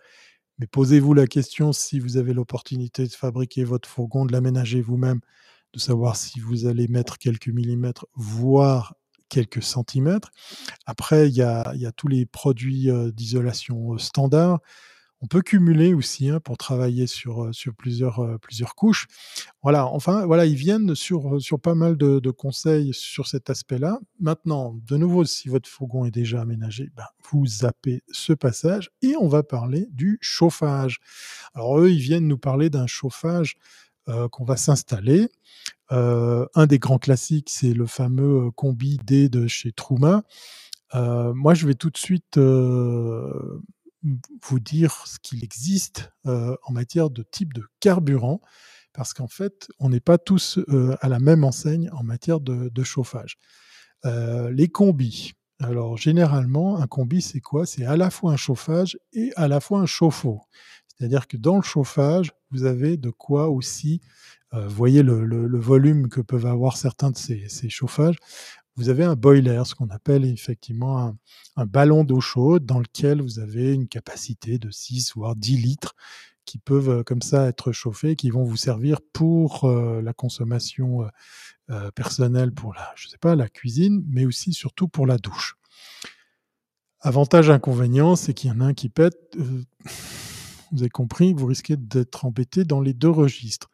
[0.59, 5.21] Mais posez-vous la question si vous avez l'opportunité de fabriquer votre fourgon, de l'aménager vous-même,
[5.73, 8.95] de savoir si vous allez mettre quelques millimètres, voire
[9.29, 10.31] quelques centimètres.
[10.87, 14.61] Après, il y a, y a tous les produits euh, d'isolation standard.
[15.25, 18.21] On peut cumuler aussi hein, pour travailler sur, plusieurs,
[18.77, 19.07] couches.
[19.63, 24.01] Voilà, enfin, voilà, ils viennent sur, pas mal de, conseils sur cet aspect-là.
[24.21, 29.17] Maintenant, de nouveau, si votre fourgon est déjà aménagé, ben, vous zappez ce passage et
[29.19, 30.99] on va parler du chauffage.
[31.55, 33.57] Alors eux, ils viennent nous parler d'un chauffage
[34.31, 35.31] qu'on va s'installer.
[35.89, 40.23] un des grands classiques, c'est le fameux combi D de chez Trouma.
[40.93, 42.39] moi, je vais tout de suite
[44.43, 48.41] vous dire ce qu'il existe en matière de type de carburant,
[48.93, 50.59] parce qu'en fait, on n'est pas tous
[51.01, 53.39] à la même enseigne en matière de, chauffage.
[54.05, 55.33] les combis.
[55.61, 57.65] Alors, généralement, un combi, c'est quoi?
[57.65, 60.41] C'est à la fois un chauffage et à la fois un chauffe-eau.
[60.97, 64.01] C'est-à-dire que dans le chauffage, vous avez de quoi aussi,
[64.53, 68.17] euh, voyez le, volume que peuvent avoir certains de ces, chauffages.
[68.77, 71.15] Vous avez un boiler, ce qu'on appelle effectivement
[71.57, 75.95] un, ballon d'eau chaude dans lequel vous avez une capacité de 6 voire 10 litres
[76.45, 81.09] qui peuvent euh, comme ça être chauffés, qui vont vous servir pour euh, la consommation
[81.95, 85.57] personnelle, pour la, je sais pas, la cuisine, mais aussi surtout pour la douche.
[87.01, 89.35] Avantage, inconvénient, c'est qu'il y en a un qui pète
[90.75, 93.71] vous avez compris, vous risquez d'être embêté dans les deux registres.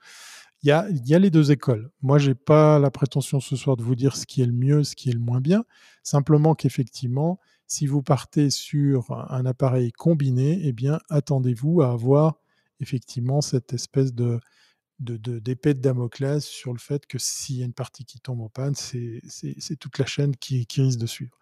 [0.62, 1.90] Il y, a, y a les deux écoles.
[2.02, 4.52] Moi, je n'ai pas la prétention ce soir de vous dire ce qui est le
[4.52, 5.64] mieux, ce qui est le moins bien.
[6.02, 12.40] Simplement qu'effectivement, si vous partez sur un appareil combiné, eh bien, attendez-vous à avoir
[12.80, 14.40] effectivement cette espèce de
[14.98, 18.42] d'épée de, de, Damoclès sur le fait que s'il y a une partie qui tombe
[18.42, 19.22] en panne, c'est
[19.78, 21.38] toute la chaîne qui, qui risque de suivre.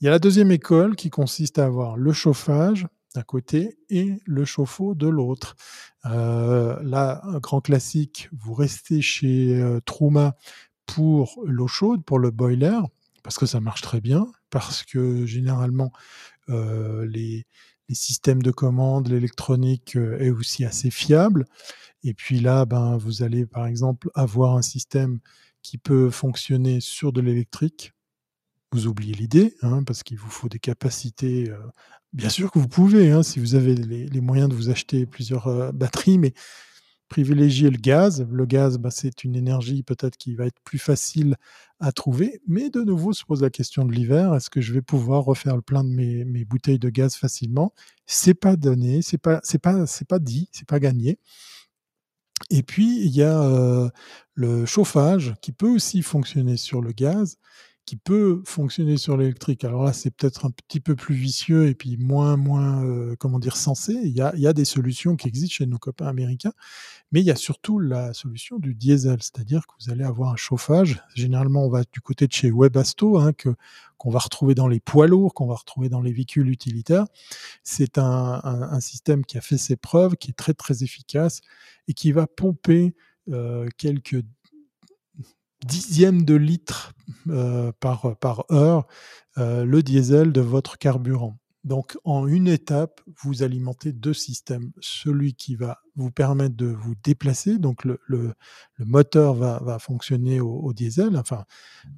[0.00, 2.86] Il y a la deuxième école qui consiste à avoir le chauffage,
[3.16, 5.56] d'un côté et le chauffe-eau de l'autre.
[6.04, 10.36] Euh, là, un grand classique, vous restez chez euh, Trouma
[10.84, 12.78] pour l'eau chaude, pour le boiler,
[13.22, 15.92] parce que ça marche très bien, parce que généralement,
[16.50, 17.46] euh, les,
[17.90, 21.46] systèmes de commande, l'électronique est aussi assez fiable.
[22.02, 25.20] Et puis là, ben, vous allez par exemple avoir un système
[25.62, 27.92] qui peut fonctionner sur de l'électrique.
[28.72, 31.48] Vous oubliez l'idée, hein, parce qu'il vous faut des capacités
[32.16, 35.48] Bien sûr que vous pouvez, hein, si vous avez les, moyens de vous acheter plusieurs
[35.48, 36.32] euh, batteries, mais
[37.10, 38.26] privilégiez le gaz.
[38.30, 41.36] Le gaz, bah, c'est une énergie peut-être qui va être plus facile
[41.78, 44.34] à trouver, mais de nouveau se pose la question de l'hiver.
[44.34, 47.74] Est-ce que je vais pouvoir refaire le plein de mes, bouteilles de gaz facilement?
[48.06, 51.18] C'est pas donné, c'est pas, pas, c'est pas dit, c'est pas gagné.
[52.48, 53.90] Et puis il y a euh,
[54.32, 57.36] le chauffage qui peut aussi fonctionner sur le gaz
[57.86, 59.64] qui peut fonctionner sur l'électrique.
[59.64, 63.38] Alors là, c'est peut-être un petit peu plus vicieux et puis moins, moins, euh, comment
[63.38, 63.94] dire, sensé.
[64.02, 66.52] Il y, a, il y a des solutions qui existent chez nos copains américains,
[67.12, 70.36] mais il y a surtout la solution du diesel, c'est-à-dire que vous allez avoir un
[70.36, 71.00] chauffage.
[71.14, 73.54] Généralement, on va du côté de chez Webasto, hein, que
[73.98, 77.06] qu'on va retrouver dans les poids lourds, qu'on va retrouver dans les véhicules utilitaires.
[77.62, 81.40] C'est un, un, système qui a fait ses preuves, qui est très très efficace
[81.88, 82.94] et qui va pomper
[83.28, 84.22] euh, quelques
[85.66, 86.92] dixième de litre
[87.28, 88.86] euh, par, par heure
[89.38, 91.36] euh, le diesel de votre carburant.
[91.64, 94.70] Donc en une étape, vous alimentez deux systèmes.
[94.80, 97.98] Celui qui va vous permettre de vous déplacer, donc le,
[98.78, 101.44] moteur va, va fonctionner au, diesel, enfin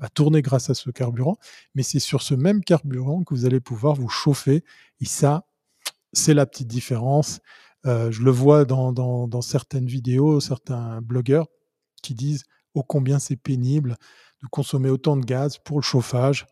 [0.00, 1.36] va tourner grâce à ce carburant,
[1.74, 4.64] mais c'est sur ce même carburant que vous allez pouvoir vous chauffer.
[5.00, 5.44] Et ça,
[6.14, 7.40] c'est la petite différence.
[7.84, 11.46] Euh, je le vois dans, dans certaines vidéos, certains blogueurs
[12.02, 12.44] qui disent
[12.86, 13.96] combien c'est pénible
[14.42, 16.46] de consommer autant de gaz pour le chauffage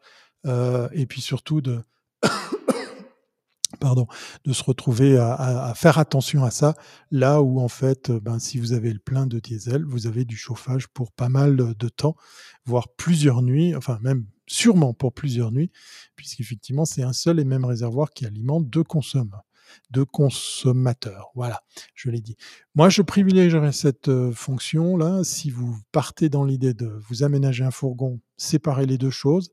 [0.47, 1.83] euh, et puis surtout de
[3.81, 4.07] pardon,
[4.45, 6.75] de se retrouver à, faire attention à ça,
[7.11, 10.37] là où en fait, ben, si vous avez le plein de diesel, vous avez du
[10.37, 12.17] chauffage pour pas mal de temps,
[12.64, 15.71] voire plusieurs nuits, enfin même sûrement pour plusieurs nuits,
[16.14, 19.45] puisqu'effectivement c'est un seul et même réservoir qui alimente deux consommateurs
[19.91, 21.31] de consommateur.
[21.35, 21.62] Voilà,
[21.95, 22.37] je l'ai dit.
[22.75, 27.71] Moi, je privilégierais cette euh, fonction-là si vous partez dans l'idée de vous aménager un
[27.71, 29.51] fourgon, séparer les deux choses.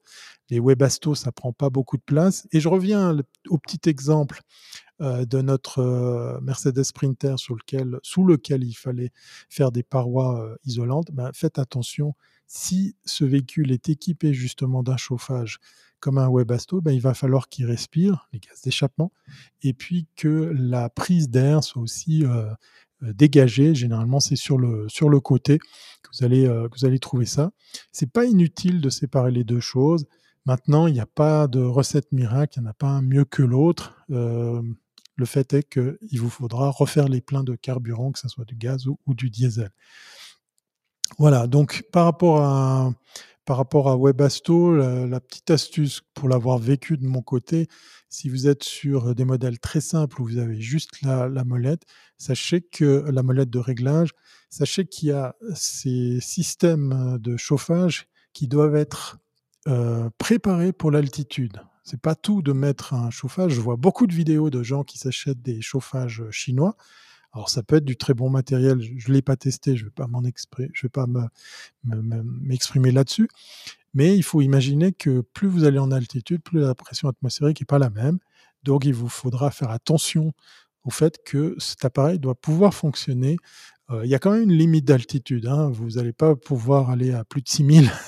[0.49, 2.47] Les Webasto, ça prend pas beaucoup de place.
[2.51, 3.18] Et je reviens
[3.49, 4.41] au petit exemple
[5.01, 9.11] euh, de notre euh, Mercedes Sprinter sous lequel, sous lequel il fallait
[9.49, 11.11] faire des parois isolantes.
[11.11, 12.14] Ben, faites attention,
[12.47, 15.59] si ce véhicule est équipé justement d'un chauffage
[16.03, 19.13] comme un Webasto, ben, il va falloir qu'il respire les gaz d'échappement
[19.61, 22.51] et puis que la prise d'air soit aussi euh,
[23.03, 23.73] euh, dégagée.
[23.73, 27.25] Généralement, c'est sur le, sur le côté que vous allez, euh, que vous allez trouver
[27.25, 27.51] ça.
[27.93, 30.05] C'est pas inutile de séparer les deux choses.
[30.45, 33.23] Maintenant, il n'y a pas de recette miracle, il n'y en a pas un mieux
[33.23, 33.95] que l'autre.
[34.09, 38.57] le fait est qu'il vous faudra refaire les pleins de carburant, que ce soit du
[38.57, 39.69] gaz ou, ou du diesel.
[41.20, 42.91] Voilà, donc par rapport à
[43.45, 47.68] par rapport à Webasto, la, petite astuce pour l'avoir vécu de mon côté,
[48.07, 51.84] si vous êtes sur des modèles très simples où vous avez juste la, la molette,
[52.18, 54.11] sachez que la molette de réglage,
[54.49, 59.18] sachez qu'il y a ces systèmes de chauffage qui doivent être
[59.68, 61.61] euh, préparés pour l'altitude.
[61.84, 63.53] C'est pas tout de mettre un chauffage.
[63.53, 66.76] Je vois beaucoup de vidéos de gens qui s'achètent des chauffages chinois.
[67.34, 68.79] Alors ça peut être du très bon matériel.
[68.81, 69.75] Je ne l'ai pas testé.
[69.75, 69.86] Je.
[69.86, 71.05] Je vais pas
[71.84, 73.27] m'exprimer là-dessus.
[73.93, 77.65] Mais il faut imaginer que plus vous allez en altitude, plus la pression atmosphérique n'est
[77.65, 78.19] pas la même.
[78.63, 80.34] Donc il vous faudra faire attention
[80.84, 83.38] au fait que cet appareil doit pouvoir fonctionner.
[83.89, 85.47] Euh, il y a quand même une limite d'altitude.
[85.47, 85.69] Hein.
[85.69, 87.91] Vous n'allez pas pouvoir aller à plus de 6000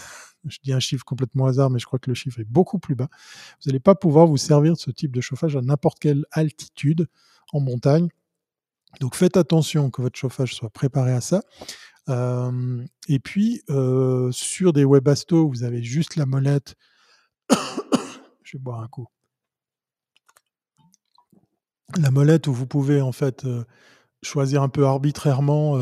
[0.47, 2.95] je dis un chiffre complètement hasard, mais je crois que le chiffre est beaucoup plus
[2.95, 3.09] bas.
[3.11, 7.07] Vous n'allez pas pouvoir vous servir de ce type de chauffage à n'importe quelle altitude
[7.51, 8.09] en montagne.
[8.99, 11.41] Donc faites attention que votre chauffage soit préparé à ça.
[13.07, 13.63] Et puis,
[14.31, 16.75] sur des Webasto, vous avez juste la molette.
[17.49, 19.07] je vais boire un coup.
[21.97, 23.45] La molette où vous pouvez en fait
[24.23, 25.77] choisir un peu arbitrairement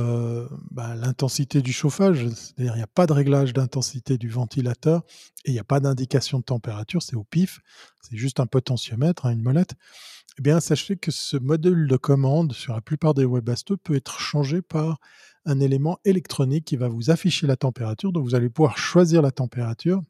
[0.72, 2.28] bah, l'intensité du chauffage.
[2.30, 5.03] C'est-à-dire, il n'y a pas de réglage d'intensité du ventilateur
[5.45, 7.59] et il n'y a pas d'indication de température, c'est au pif,
[8.01, 9.74] c'est juste un potentiomètre, hein, une molette.
[10.39, 14.19] Eh bien, sachez que ce module de commande sur la plupart des Webasto peut être
[14.19, 14.99] changé par
[15.45, 18.11] un élément électronique qui va vous afficher la température.
[18.11, 20.01] Donc, vous allez pouvoir choisir la température.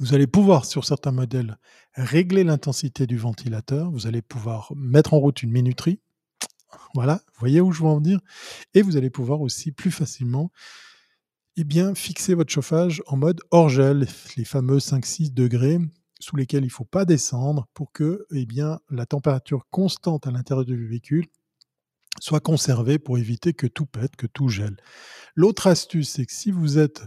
[0.00, 1.58] Vous allez pouvoir, sur certains modèles,
[1.94, 3.90] régler l'intensité du ventilateur.
[3.90, 6.00] Vous allez pouvoir mettre en route une minuterie
[6.94, 8.20] voilà, voyez où je veux en venir
[8.74, 10.50] Et vous allez pouvoir aussi plus facilement
[11.60, 15.80] eh bien, fixer votre chauffage en mode hors gel, les fameux 5-6 degrés
[16.20, 20.30] sous lesquels il ne faut pas descendre pour que eh bien, la température constante à
[20.30, 21.26] l'intérieur du véhicule
[22.20, 24.76] soit conservée pour éviter que tout pète, que tout gèle.
[25.36, 27.06] L'autre astuce, c'est que si vous êtes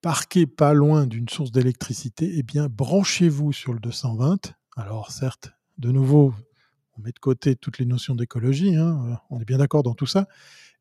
[0.00, 4.54] parqué pas loin d'une source d'électricité, eh bien, branchez-vous sur le 220.
[4.76, 6.34] Alors certes, de nouveau,
[6.96, 10.06] on met de côté toutes les notions d'écologie, hein, on est bien d'accord dans tout
[10.06, 10.28] ça,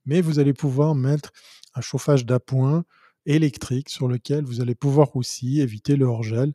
[0.06, 1.32] mais vous allez pouvoir mettre
[1.76, 2.84] un chauffage d'appoint
[3.26, 6.54] électrique sur lequel vous allez pouvoir aussi éviter le hors-gel,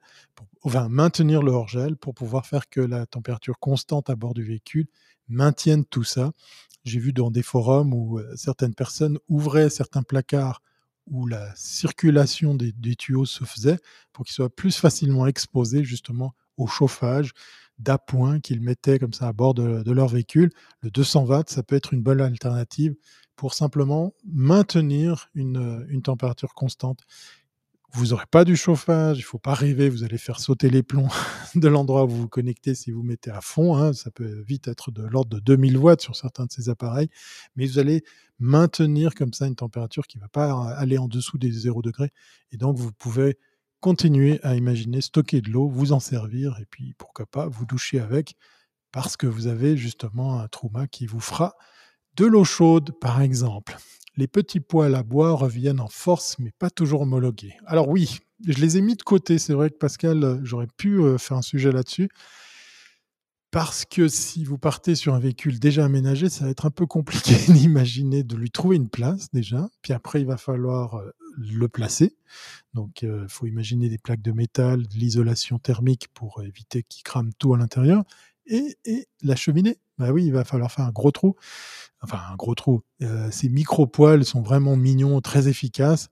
[0.67, 4.89] enfin maintenir le hors-gel pour pouvoir faire que la température constante à bord du véhicule
[5.29, 6.33] maintienne tout ça.
[6.85, 10.63] J'ai vu dans des forums où euh, certaines personnes ouvraient certains placards
[11.09, 13.79] où la circulation des, tuyaux se faisait
[14.13, 17.31] pour qu'ils soient plus facilement exposés justement au chauffage,
[17.79, 20.51] d'appoint qu'ils mettaient comme ça à bord de, leur véhicule.
[20.81, 22.97] Le 220, ça peut être une bonne alternative
[23.37, 27.05] pour simplement maintenir une, une température constante.
[27.93, 30.83] Vous n'aurez pas du chauffage, il ne faut pas rêver, vous allez faire sauter les
[30.83, 31.09] plombs
[31.55, 33.77] de l'endroit où vous vous connectez si vous mettez à fond.
[33.77, 33.93] Hein.
[33.93, 37.09] ça peut vite être de l'ordre de 2000 watts sur certains de ces appareils,
[37.55, 38.03] mais vous allez
[38.39, 42.11] maintenir comme ça une température qui ne va pas aller en dessous des 0 degrés.
[42.53, 43.39] Et donc, vous pouvez
[43.81, 48.01] continuez à imaginer stocker de l'eau, vous en servir et puis pourquoi pas vous doucher
[48.01, 48.35] avec
[48.93, 51.55] parce que vous avez justement un trauma qui vous fera
[52.17, 53.77] de l'eau chaude par exemple.
[54.17, 57.55] Les petits poils à bois reviennent en force mais pas toujours homologués.
[57.67, 61.19] Alors oui, je les ai mis de côté, c'est vrai que Pascal, j'aurais pu euh,
[61.19, 62.09] faire un sujet là-dessus.
[63.51, 66.85] Parce que si vous partez sur un véhicule déjà aménagé, ça va être un peu
[66.85, 69.69] compliqué d'imaginer de lui trouver une place déjà.
[69.83, 72.17] Puis après, il va falloir euh, le placer.
[72.75, 77.03] Donc, il euh, faut imaginer des plaques de métal, de l'isolation thermique pour éviter qu'il
[77.03, 78.05] crame tout à l'intérieur.
[78.47, 81.35] Et, la cheminée, bah oui, il va falloir faire un gros trou.
[82.03, 82.83] Enfin, un gros trou.
[83.03, 86.09] Euh, ces micro-poils sont vraiment mignons, très efficaces.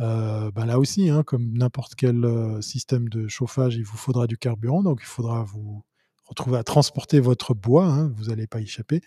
[0.00, 2.26] Euh, bah là aussi, hein, comme n'importe quel
[2.62, 4.82] système de chauffage, il vous faudra du carburant.
[4.82, 5.82] Donc, il faudra vous
[6.24, 7.86] retrouver à transporter votre bois.
[7.86, 9.00] Hein, vous n'allez pas y échapper.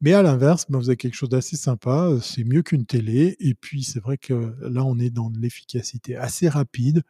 [0.00, 3.36] Mais à l'inverse, ben, vous avez quelque chose d'assez sympa, c'est mieux qu'une télé.
[3.40, 7.02] Et puis c'est vrai que là, on est dans l'efficacité assez rapide.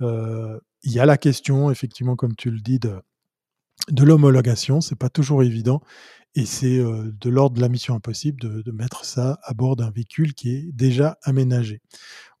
[0.00, 3.00] il y a la question, effectivement, comme tu le dis, de,
[3.90, 4.80] de l'homologation.
[4.80, 5.82] C'est pas toujours évident.
[6.34, 10.32] Et c'est de l'ordre de la mission impossible de, mettre ça à bord d'un véhicule
[10.32, 11.82] qui est déjà aménagé.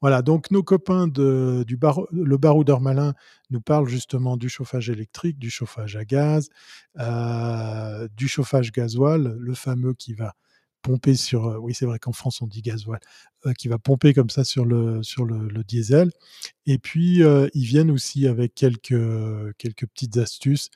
[0.02, 3.14] Voilà, donc nos copains du bar, le baroudeur malin
[3.50, 6.48] nous parlent justement du chauffage électrique, du chauffage à gaz,
[6.98, 10.34] euh, du chauffage gasoil, le fameux qui va
[10.82, 12.98] pomper sur, euh, oui c'est vrai qu'en France on dit gasoil,
[13.46, 16.10] euh, qui va pomper comme ça sur le, sur le diesel.
[16.66, 17.20] Et puis
[17.54, 20.70] ils viennent aussi avec quelques, quelques petites astuces.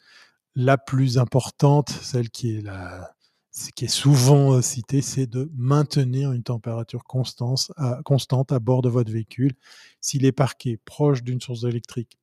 [0.56, 3.14] La plus importante, celle qui est la,
[3.74, 9.12] qui est souvent euh, cité, c'est de maintenir une température constante à, bord de votre
[9.12, 9.52] véhicule.
[10.00, 12.18] S'il est parqué proche d'une source électrique,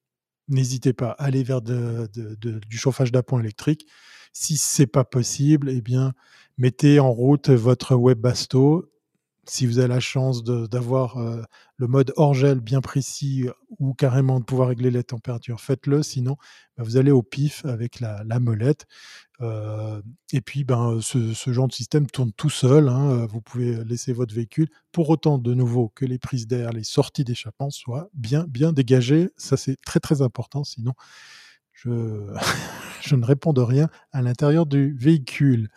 [0.48, 3.88] n'hésitez pas à aller vers du chauffage d'appoint électrique.
[4.32, 6.14] Si ce n'est pas possible, eh bien,
[6.58, 8.92] mettez en route votre Webasto.
[9.46, 11.18] Si vous avez la chance d'avoir
[11.78, 13.48] le mode hors gel bien précis
[13.80, 16.02] ou carrément de pouvoir régler les températures, faites-le.
[16.04, 16.38] Sinon,
[16.78, 18.86] bah, vous allez au pif avec la, molette.
[19.42, 22.88] et puis, ben, ce, genre de système tourne tout seul.
[22.88, 24.70] Hein, vous pouvez laisser votre véhicule.
[24.92, 29.30] Pour autant, de nouveau, que les prises d'air, les sorties d'échappement soient bien, bien dégagées.
[29.38, 30.64] Ça, c'est très, très important.
[30.64, 30.94] Sinon,
[31.74, 31.90] je,
[33.04, 35.70] je ne réponds de rien à l'intérieur du véhicule.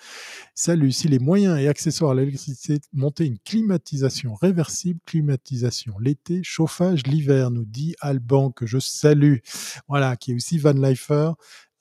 [0.54, 7.06] Salut, si les moyens et accessoires à l'électricité montaient une climatisation réversible, climatisation l'été, chauffage
[7.06, 9.38] l'hiver, nous dit Alban, que je salue.
[9.88, 11.32] Voilà, qui est aussi Van Lifer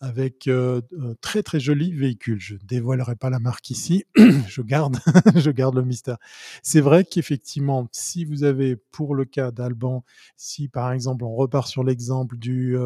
[0.06, 0.82] avec un
[1.22, 2.40] très très joli véhicule.
[2.40, 4.06] Je ne dévoilerai pas la marque ici,
[4.48, 4.98] je garde,
[5.36, 6.18] je garde le mystère.
[6.62, 10.04] C'est vrai qu'effectivement, si vous avez pour le cas d'Alban,
[10.38, 12.78] si par exemple on repart sur l'exemple du,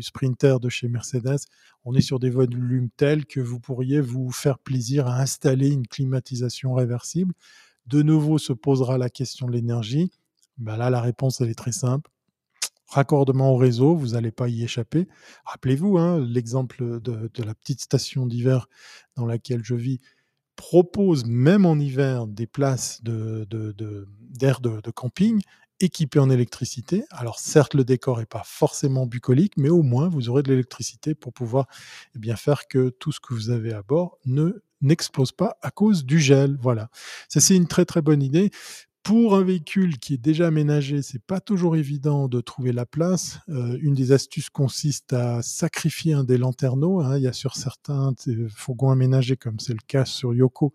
[0.00, 1.40] Sprinter de chez Mercedes,
[1.84, 5.86] on est sur des volumes tels que vous pourriez vous faire plaisir à installer une
[5.86, 7.34] climatisation réversible.
[7.86, 10.10] De nouveau se posera la question de l'énergie.
[10.56, 12.10] Ben là, la réponse, elle est très simple
[12.86, 15.08] raccordement au réseau, vous n'allez pas y échapper.
[15.44, 18.68] Rappelez-vous, hein, l'exemple de, la petite station d'hiver
[19.16, 20.00] dans laquelle je vis
[20.56, 25.40] propose même en hiver des places d'air de, camping
[25.80, 27.04] équipées en électricité.
[27.10, 31.14] Alors certes, le décor n'est pas forcément bucolique, mais au moins vous aurez de l'électricité
[31.14, 31.66] pour pouvoir
[32.14, 35.70] eh bien, faire que tout ce que vous avez à bord ne n'explose pas à
[35.70, 36.56] cause du gel.
[36.60, 36.88] Voilà.
[37.28, 38.50] Ça, c'est une très très bonne idée
[39.04, 43.38] pour un véhicule qui est déjà aménagé, c'est pas toujours évident de trouver la place.
[43.50, 47.00] Euh, une des astuces consiste à sacrifier un des lanterneaux.
[47.00, 47.18] Hein.
[47.18, 48.14] Il y a sur certains
[48.48, 50.72] fourgons aménagés, comme c'est le cas sur Yoko,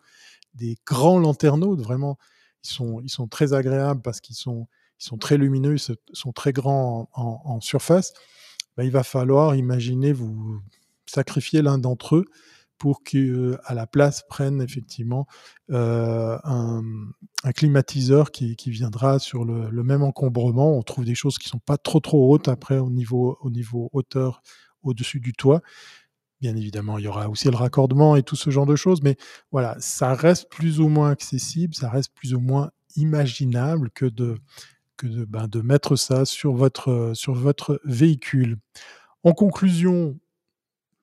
[0.54, 1.76] des grands lanterneaux.
[1.76, 2.20] Vraiment,
[2.64, 4.68] ils sont, ils sont très agréables parce qu'ils sont,
[5.02, 8.14] ils sont très lumineux, ils sont très grands en, surface.
[8.78, 10.62] Ben, il va falloir imaginer vous
[11.08, 12.26] sacrifier l'un d'entre eux
[12.80, 15.28] pour que à la place prenne effectivement
[15.70, 16.82] euh, un,
[17.54, 20.78] climatiseur qui, viendra sur le, même encombrement.
[20.78, 23.90] On trouve des choses qui sont pas trop trop hautes après au niveau au niveau
[23.94, 24.42] hauteur
[24.82, 25.62] au-dessus du toit.
[26.42, 29.18] Bien évidemment, il y aura aussi le raccordement et tout ce genre de choses, mais
[29.52, 34.38] voilà, ça reste plus ou moins accessible, ça reste plus ou moins imaginable que de
[34.96, 38.58] que de, ben, de mettre ça sur votre sur votre véhicule.
[39.24, 40.18] En conclusion,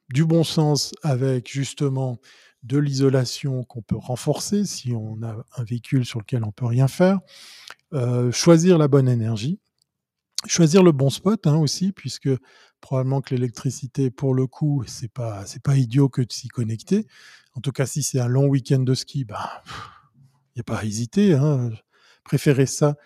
[0.09, 2.19] du bon sens avec justement
[2.63, 6.89] de l'isolation qu'on peut renforcer si on a un véhicule sur lequel on peut rien
[6.89, 7.21] faire,
[7.93, 9.61] euh, choisir la bonne énergie,
[10.47, 12.31] choisir le bon spot hein, aussi, puisque
[12.81, 17.07] probablement que l'électricité, pour le coup, c'est pas c'est pas idiot que de s'y connecter.
[17.55, 19.63] En tout cas, si c'est un long week-end de ski, bah,
[20.55, 21.35] il n'y a pas à hésiter.
[21.35, 21.71] Hein.
[22.25, 22.97] Préférez ça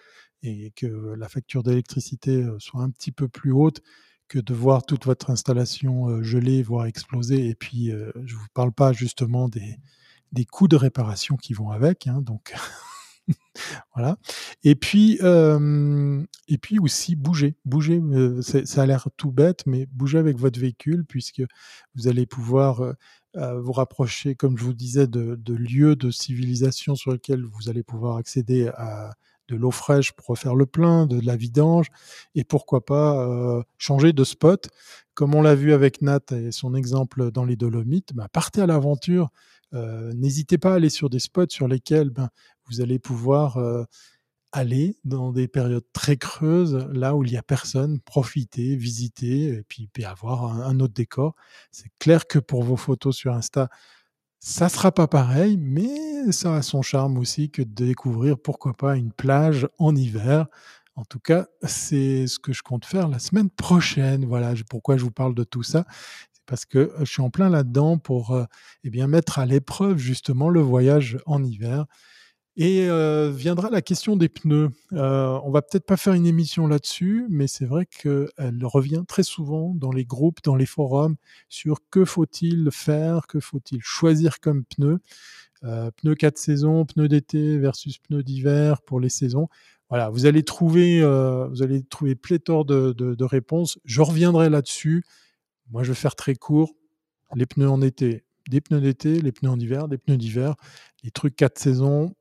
[0.43, 3.83] et que la facture d'électricité euh, soit un petit peu plus haute
[4.31, 7.49] que de voir toute votre installation gelée, voire exploser.
[7.49, 9.77] Et puis, je ne vous parle pas justement des,
[10.31, 12.07] des coûts de réparation qui vont avec.
[12.07, 12.55] Hein, donc,
[13.95, 14.19] voilà.
[14.63, 17.57] Et puis, et puis aussi bouger.
[17.65, 18.01] Bouger,
[18.41, 21.43] ça a l'air tout bête, mais bouger avec votre véhicule, puisque
[21.97, 22.95] vous allez pouvoir
[23.35, 28.17] vous rapprocher, comme je vous disais, de lieux de civilisation sur lesquels vous allez pouvoir
[28.17, 29.13] accéder à
[29.51, 31.89] de l'eau fraîche pour refaire le plein, de, la vidange,
[32.35, 34.69] et pourquoi pas euh, changer de spot.
[35.15, 38.67] Comme on l'a vu avec Nat et son exemple dans les Dolomites, bah, partez à
[38.67, 39.31] l'aventure.
[39.75, 42.31] Euh, n'hésitez pas à aller sur des spots sur lesquels ben,
[42.69, 43.85] vous allez pouvoir euh,
[44.53, 49.63] aller dans des périodes très creuses, là où il n'y a personne, profiter, visiter, et
[49.63, 51.35] puis, avoir un autre décor.
[51.71, 53.69] C'est clair que pour vos photos sur Insta,
[54.41, 58.97] ça sera pas pareil, mais ça a son charme aussi que de découvrir, pourquoi pas,
[58.97, 60.47] une plage en hiver.
[60.97, 64.25] En tout cas, c'est ce que je compte faire la semaine prochaine.
[64.25, 65.85] Voilà pourquoi je vous parle de tout ça?
[66.33, 68.45] C'est parce que je suis en plein là-dedans pour euh,
[68.83, 71.85] eh bien, mettre à l'épreuve justement le voyage en hiver.
[72.63, 72.87] Et
[73.31, 74.69] viendra la question des pneus.
[74.93, 79.73] on va peut-être pas faire une émission là-dessus, mais c'est vrai qu'elle revient très souvent
[79.75, 81.17] dans les groupes, dans les forums,
[81.49, 84.99] sur que faut-il faire, que faut-il choisir comme pneus.
[85.63, 89.49] pneus 4 saisons, pneus d'été versus pneus d'hiver pour les saisons.
[89.89, 93.79] Voilà, vous allez trouver, vous allez trouver pléthore de, de réponses.
[93.87, 95.03] Je reviendrai là-dessus.
[95.71, 96.75] Moi, je vais faire très court.
[97.35, 100.55] Les pneus en été, des pneus d'été, les pneus en hiver, des pneus d'hiver,
[101.03, 102.15] les trucs quatre saisons.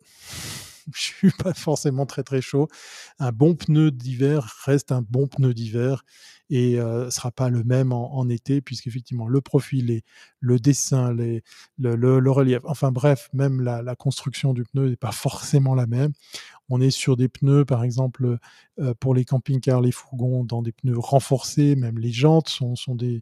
[0.94, 2.68] je suis pas forcément très très chaud.
[3.20, 6.04] Un bon pneu d'hiver reste un bon pneu d'hiver
[6.50, 10.04] et ne euh, sera pas le même en, été puisqu'effectivement le profil, et
[10.40, 11.42] le dessin, le,
[12.32, 16.12] relief, enfin bref, même la, construction du pneu n'est pas forcément la même.
[16.70, 18.38] On est sur des pneus, par exemple,
[18.80, 23.22] euh, pour les camping-cars, les fourgons, dans des pneus renforcés, même les jantes sont, des,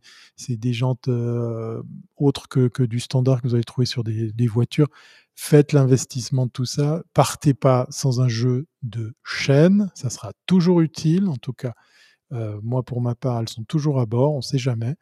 [0.73, 1.81] jantes euh,
[2.17, 4.89] autres que, du standard que vous allez trouver sur des, voitures
[5.35, 7.03] faites l'investissement de tout ça.
[7.13, 11.27] Partez pas sans un jeu de chaîne, ça sera toujours utile.
[11.27, 11.73] En tout cas,
[12.33, 14.95] euh, moi pour ma part, elles sont toujours à bord, on ne sait jamais.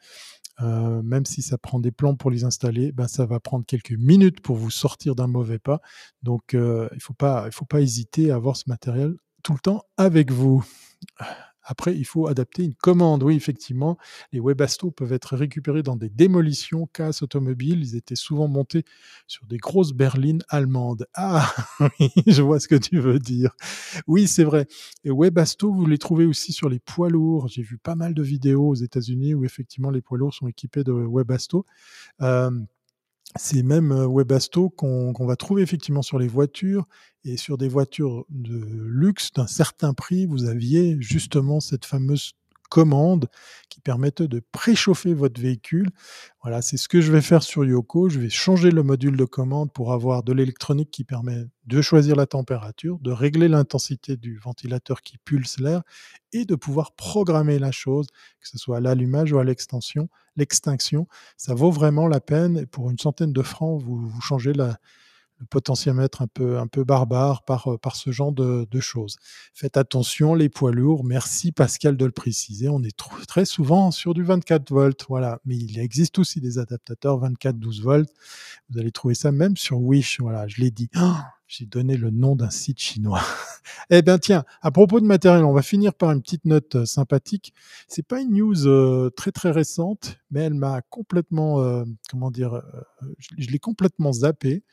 [0.62, 3.92] Euh, même si ça prend des plans pour les installer, ben ça va prendre quelques
[3.92, 5.82] minutes pour vous sortir d'un mauvais pas.
[6.24, 9.60] Donc euh, il ne faut, pas, faut pas hésiter à avoir ce matériel tout le
[9.60, 10.66] temps avec vous.
[11.66, 13.24] Après, il faut adapter une commande.
[13.24, 13.98] Oui, effectivement,
[14.32, 17.82] les Webasto peuvent être récupérés dans des démolitions, casse automobiles.
[17.82, 18.84] Ils étaient souvent montés
[19.28, 21.08] sur des grosses berlines allemandes.
[21.16, 21.52] Ah,
[22.00, 23.52] oui, je vois ce que tu veux dire.
[24.08, 24.68] Oui, c'est vrai.
[25.04, 27.48] Et Webasto, vous les trouvez aussi sur les poids lourds.
[27.48, 30.84] J'ai vu pas mal de vidéos aux États-Unis où effectivement les poids lourds sont équipés
[30.84, 31.66] de Webasto.
[33.38, 36.88] C'est même Webasto qu'on va trouver effectivement sur les voitures
[37.24, 42.34] et sur des voitures de luxe d'un certain prix, vous aviez justement cette fameuse
[42.70, 43.28] commande
[43.70, 45.90] qui permettait de préchauffer votre véhicule.
[46.42, 48.10] Voilà, c'est ce que je vais faire sur Yoko.
[48.10, 52.16] Je vais changer le module de commande pour avoir de l'électronique qui permet de choisir
[52.16, 55.82] la température, de régler l'intensité du ventilateur qui pulse l'air
[56.34, 58.08] et de pouvoir programmer la chose,
[58.40, 61.08] que ce soit à l'allumage ou à l'extension, l'extinction.
[61.38, 62.66] Ça vaut vraiment la peine.
[62.68, 64.78] Pour une centaine de francs, vous, vous changez la,
[65.40, 69.18] le potentiomètre un peu, un peu barbare par, euh, par ce genre de, choses.
[69.54, 72.96] Faites attention, les poids lourds, merci Pascal de le préciser, on est
[73.28, 78.14] très souvent sur du 24 volts, voilà, mais il existe aussi des adaptateurs 24-12 volts,
[78.70, 80.90] vous allez trouver ça même sur Wish, voilà, je l'ai dit.
[81.48, 83.22] j'ai donné le nom d'un site chinois.
[83.90, 86.86] eh bien, tiens, à propos de matériel, on va finir par une petite note euh,
[86.86, 87.54] sympathique.
[87.88, 92.62] C'est pas une news euh, très très récente, mais elle m'a complètement, comment dire,
[93.38, 94.64] je l'ai complètement zappé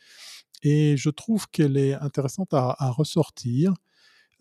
[0.62, 3.74] et je trouve qu'elle est intéressante à, ressortir.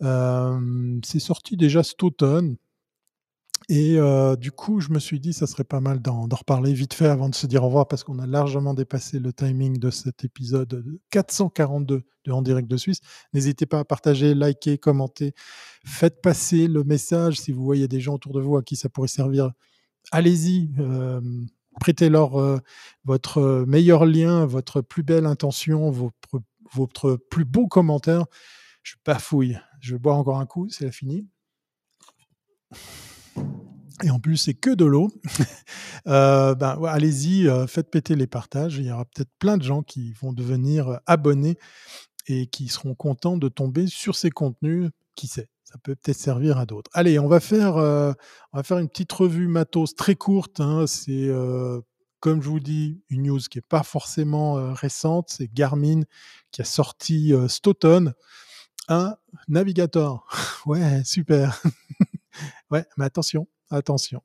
[0.00, 2.56] c'est sorti déjà cet automne.
[3.68, 3.96] Et
[4.38, 7.28] du coup, je me suis dit, ça serait pas mal d'en reparler vite fait avant
[7.28, 10.84] de se dire au revoir, parce qu'on a largement dépassé le timing de cet épisode
[11.10, 13.00] 442 de En direct de Suisse.
[13.32, 15.34] N'hésitez pas à partager, liker, commenter.
[15.84, 18.88] Faites passer le message si vous voyez des gens autour de vous à qui ça
[18.88, 19.50] pourrait servir.
[20.10, 20.70] Allez-y
[21.80, 22.58] prêtez-leur euh,
[23.04, 25.90] votre euh, meilleur lien, votre plus belle intention,
[26.72, 28.24] votre, plus beau commentaire.
[28.82, 29.58] Je bafouille.
[29.80, 31.26] Je vais boire encore un coup, c'est fini.
[34.02, 35.12] Et en plus, c'est que de l'eau.
[36.08, 38.78] euh, ben, allez-y, faites péter les partages.
[38.78, 41.58] Il y aura peut-être plein de gens qui vont devenir abonnés
[42.26, 44.90] et qui seront contents de tomber sur ces contenus.
[45.14, 45.48] Qui sait?
[45.72, 46.90] Ça peut peut-être servir à d'autres.
[46.92, 48.12] Allez, on va faire, euh,
[48.52, 50.60] on va faire une petite revue matos très courte.
[50.60, 50.86] Hein.
[50.86, 51.80] C'est, euh,
[52.20, 55.30] comme je vous dis, une news qui n'est pas forcément euh, récente.
[55.30, 56.02] C'est Garmin
[56.50, 57.86] qui a sorti cet
[58.88, 59.16] un
[59.48, 60.26] navigateur.
[60.66, 61.62] ouais, super.
[62.70, 64.22] ouais, mais attention, attention.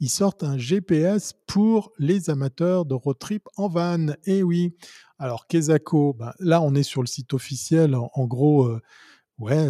[0.00, 4.14] Ils sortent un GPS pour les amateurs de road trip en van.
[4.24, 4.74] Eh oui.
[5.18, 7.94] Alors, Kezako, ben, là, on est sur le site officiel.
[7.94, 8.70] en gros,
[9.38, 9.68] Ouais,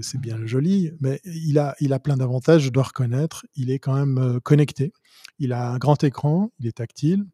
[0.00, 3.44] c'est bien joli, mais il a, il a plein d'avantages, je dois reconnaître.
[3.56, 4.92] Il est quand même connecté.
[5.38, 7.26] Il a un grand écran, il est tactile,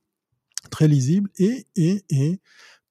[0.71, 2.41] très lisible, et, et, et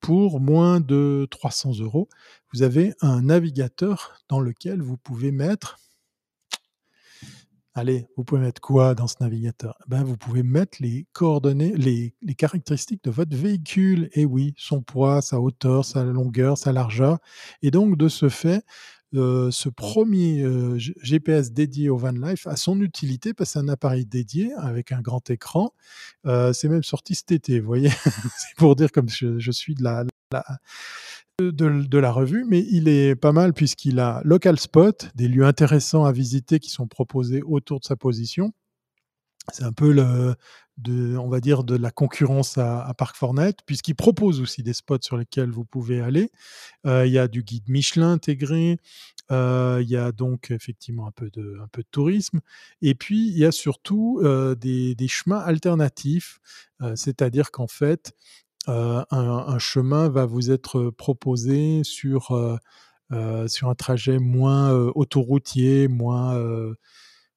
[0.02, 2.10] pour moins de 300 euros,
[2.54, 5.80] vous avez un navigateur dans lequel vous pouvez mettre
[7.78, 9.78] Allez, vous pouvez mettre quoi dans ce navigateur?
[9.88, 14.10] Ben, Vous pouvez mettre les coordonnées, les, caractéristiques de votre véhicule.
[14.14, 17.20] Et oui, son poids, sa hauteur, sa longueur, sa largeur.
[17.62, 18.66] Et donc, de ce fait,
[19.14, 23.60] euh, ce premier euh, GPS dédié au van life a son utilité parce que c'est
[23.60, 25.72] un appareil dédié avec un grand écran.
[26.26, 27.90] Euh, c'est même sorti cet été, vous voyez?
[28.40, 30.04] c'est pour dire comme je, suis de la
[31.40, 36.04] de, la revue, mais il est pas mal puisqu'il a local spot, des lieux intéressants
[36.04, 38.54] à visiter qui sont proposés autour de sa position.
[39.54, 40.36] C'est un peu le,
[40.78, 44.74] de, on va dire, de la concurrence à, à Parc Fornet, puisqu'il propose aussi des
[44.74, 46.32] spots sur lesquels vous pouvez aller.
[46.88, 48.80] Euh, il y a du guide Michelin intégré,
[49.32, 52.42] euh, il y a donc effectivement un peu de, un peu de tourisme,
[52.82, 56.40] et puis il y a surtout euh, des, chemins alternatifs,
[56.96, 58.14] c'est-à-dire qu'en fait,
[58.68, 62.60] un, un, chemin va vous être proposé sur,
[63.48, 66.40] sur un trajet moins autoroutier, moins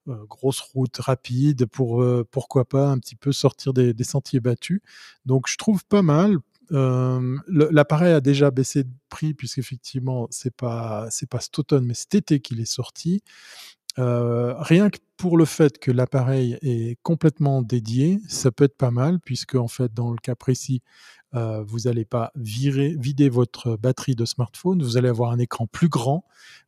[0.06, 4.80] grosse route rapide pour pourquoi pas un petit peu sortir des, sentiers battus.
[5.24, 6.38] Donc je trouve pas mal.
[6.70, 12.14] L'appareil a déjà baissé de prix puisqu'effectivement c'est pas c'est pas cet automne mais cet
[12.14, 13.22] été qu'il est sorti.
[13.98, 18.90] Euh, rien que pour le fait que l'appareil est complètement dédié, ça peut être pas
[18.90, 20.80] mal, puisque en fait, dans le cas précis,
[21.34, 25.66] euh, vous n'allez pas virer, vider votre batterie de smartphone, vous allez avoir un écran
[25.66, 26.24] plus grand,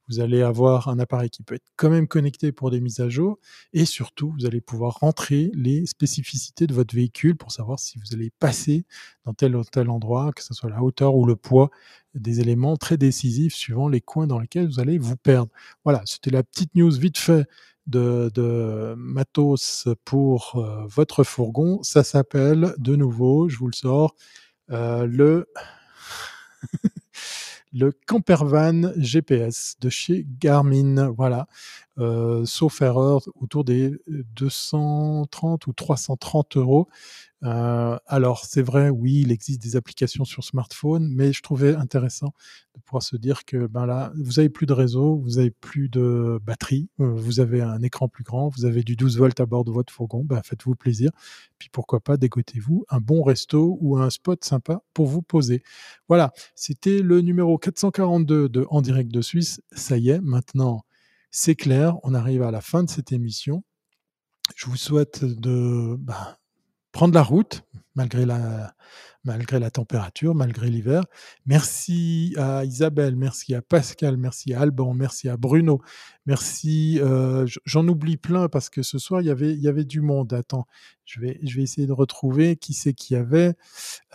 [0.09, 3.09] vous allez avoir un appareil qui peut être quand même connecté pour des mises à
[3.09, 3.39] jour,
[3.73, 8.15] et surtout, vous allez pouvoir rentrer les spécificités de votre véhicule pour savoir si vous
[8.15, 8.85] allez passer
[9.25, 11.71] dans tel ou tel endroit, que ce soit la hauteur ou le poids,
[12.15, 15.51] des éléments très décisifs suivant les coins dans lesquels vous allez vous perdre.
[15.85, 17.47] Voilà, c'était la petite news vite fait
[17.87, 21.83] de, matos pour euh, votre fourgon.
[21.83, 24.15] Ça s'appelle, de nouveau, je vous le sors,
[24.73, 25.49] euh, le,
[27.73, 31.11] le Campervan GPS de chez Garmin.
[31.11, 31.47] Voilà.
[31.99, 36.88] Euh, sauf erreur, autour des 230 ou 330 euros.
[37.45, 42.32] Euh, alors, c'est vrai, oui, il existe des applications sur smartphone, mais je trouvais intéressant
[42.74, 45.88] de pouvoir se dire que ben là, vous avez plus de réseau, vous avez plus
[45.88, 49.47] de batterie, euh, vous avez un écran plus grand, vous avez du 12 volts à
[49.47, 51.11] bord de votre fourgon, ben faites-vous plaisir.
[51.59, 55.62] Puis pourquoi pas dégotez-vous un bon resto ou un spot sympa pour vous poser.
[56.09, 59.61] Voilà, c'était le numéro 442 de En direct de Suisse.
[59.72, 60.84] Ça y est, maintenant,
[61.33, 63.64] c'est clair, on arrive à la fin de cette émission.
[64.55, 66.37] Je vous souhaite de ben,
[66.93, 67.64] prendre la route
[67.95, 68.74] malgré la,
[69.24, 71.05] malgré la température, malgré l'hiver.
[71.47, 75.80] Merci à Isabelle, merci à Pascal, merci à Alban, merci à Bruno,
[76.26, 76.99] merci.
[77.01, 80.01] Euh, j'en oublie plein parce que ce soir il y avait, il y avait du
[80.01, 80.32] monde.
[80.32, 80.66] Attends,
[81.05, 83.55] je vais, je vais essayer de retrouver qui c'est qu'il y avait.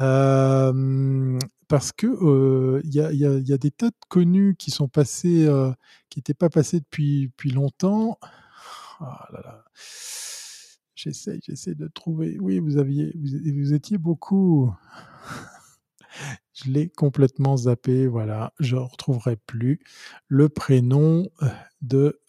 [0.02, 4.56] Euh, parce que euh, il y, a, y, a, y, a, des tas de connus
[4.58, 5.48] qui sont passés,
[6.10, 8.18] qui n'étaient pas passés depuis, depuis longtemps.
[9.02, 9.66] Oh là là.
[10.98, 12.40] J'essaie, j'essaie de trouver.
[12.40, 14.74] Oui, vous aviez, vous, étiez beaucoup.
[16.54, 18.08] je l'ai complètement zappé.
[18.08, 19.80] Voilà, je retrouverai plus
[20.28, 21.50] le prénom euh,
[21.84, 22.20] de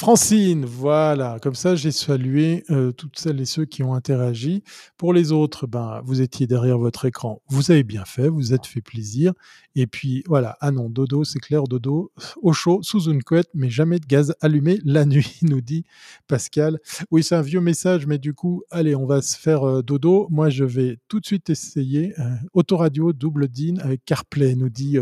[0.00, 4.64] Francine, voilà, comme ça j'ai salué euh, toutes celles et ceux qui ont interagi.
[4.96, 8.64] Pour les autres, ben, vous étiez derrière votre écran, vous avez bien fait, vous êtes
[8.64, 9.34] fait plaisir.
[9.76, 13.68] Et puis voilà, ah non, dodo, c'est clair, dodo, au chaud, sous une couette, mais
[13.68, 15.84] jamais de gaz allumé la nuit, nous dit
[16.26, 16.78] Pascal.
[17.10, 20.28] Oui, c'est un vieux message, mais du coup, allez, on va se faire euh, dodo.
[20.30, 22.18] Moi, je vais tout de suite essayer.
[22.18, 24.96] Euh, autoradio double DIN avec CarPlay, nous dit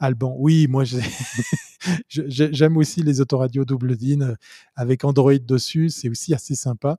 [0.00, 0.34] Alban.
[0.36, 0.82] Oui, moi,
[2.08, 4.34] j'aime aussi les autoradios double DIN euh,
[4.74, 5.90] avec Android dessus.
[5.90, 6.98] C'est aussi assez sympa.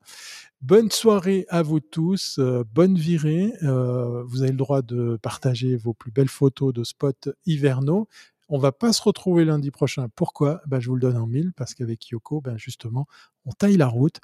[0.61, 3.53] Bonne soirée à vous tous, euh, bonne virée.
[3.63, 8.07] Euh, vous avez le droit de partager vos plus belles photos de spots hivernaux.
[8.49, 10.07] On va pas se retrouver lundi prochain.
[10.15, 10.61] Pourquoi?
[10.67, 13.05] Ben, Je vous le donne en mille, parce qu'avec Yoko, ben, justement,
[13.45, 14.19] on taille la route,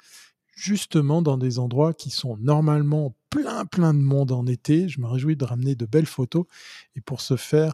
[0.56, 4.88] justement dans des endroits qui sont normalement plein, plein de monde en été.
[4.88, 6.46] Je me réjouis de ramener de belles photos.
[6.96, 7.72] Et pour ce faire,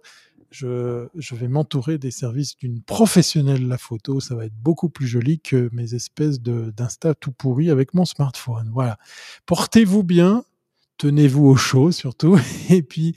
[0.50, 4.20] je, vais m'entourer des services d'une professionnelle de la photo.
[4.20, 8.70] Ça va être beaucoup plus joli que mes espèces d'Insta tout pourri avec mon smartphone.
[8.72, 8.98] Voilà.
[9.46, 10.44] Portez-vous bien.
[10.98, 12.38] Tenez-vous au chaud surtout.
[12.70, 13.14] Et puis,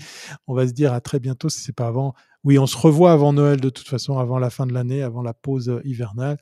[0.47, 2.13] on va se dire à très bientôt si c'est pas avant.
[2.43, 5.21] Oui, on se revoit avant Noël de toute façon, avant la fin de l'année, avant
[5.21, 6.37] la pause hivernale.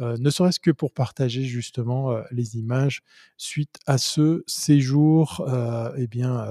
[0.00, 3.02] Euh, ne serait-ce que pour partager justement euh, les images
[3.36, 6.46] suite à ce séjour euh, eh bien,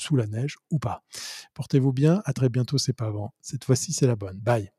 [0.00, 1.02] sous la neige ou pas.
[1.54, 3.34] Portez-vous bien, à très bientôt, c'est pas avant.
[3.40, 4.38] Cette fois-ci, c'est la bonne.
[4.38, 4.70] Bye.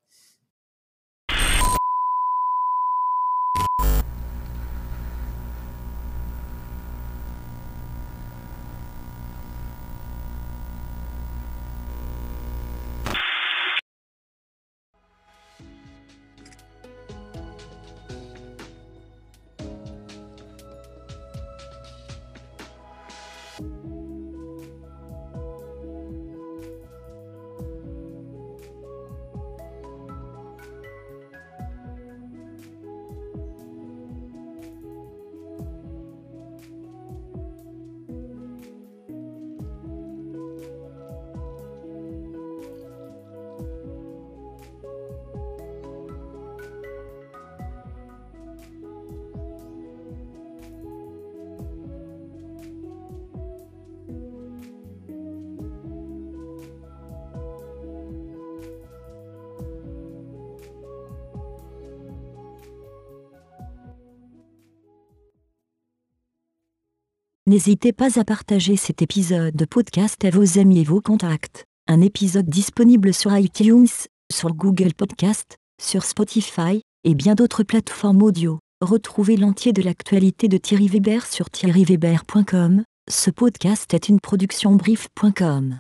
[67.60, 71.66] N'hésitez pas à partager cet épisode de podcast à vos amis et vos contacts.
[71.90, 73.90] Un épisode disponible sur iTunes,
[74.32, 78.60] sur Google Podcast, sur Spotify, et bien d'autres plateformes audio.
[78.80, 82.84] Retrouvez l'entier de l'actualité de Thierry Weber sur thierryweber.com.
[83.12, 85.80] Ce podcast est une production brief.com.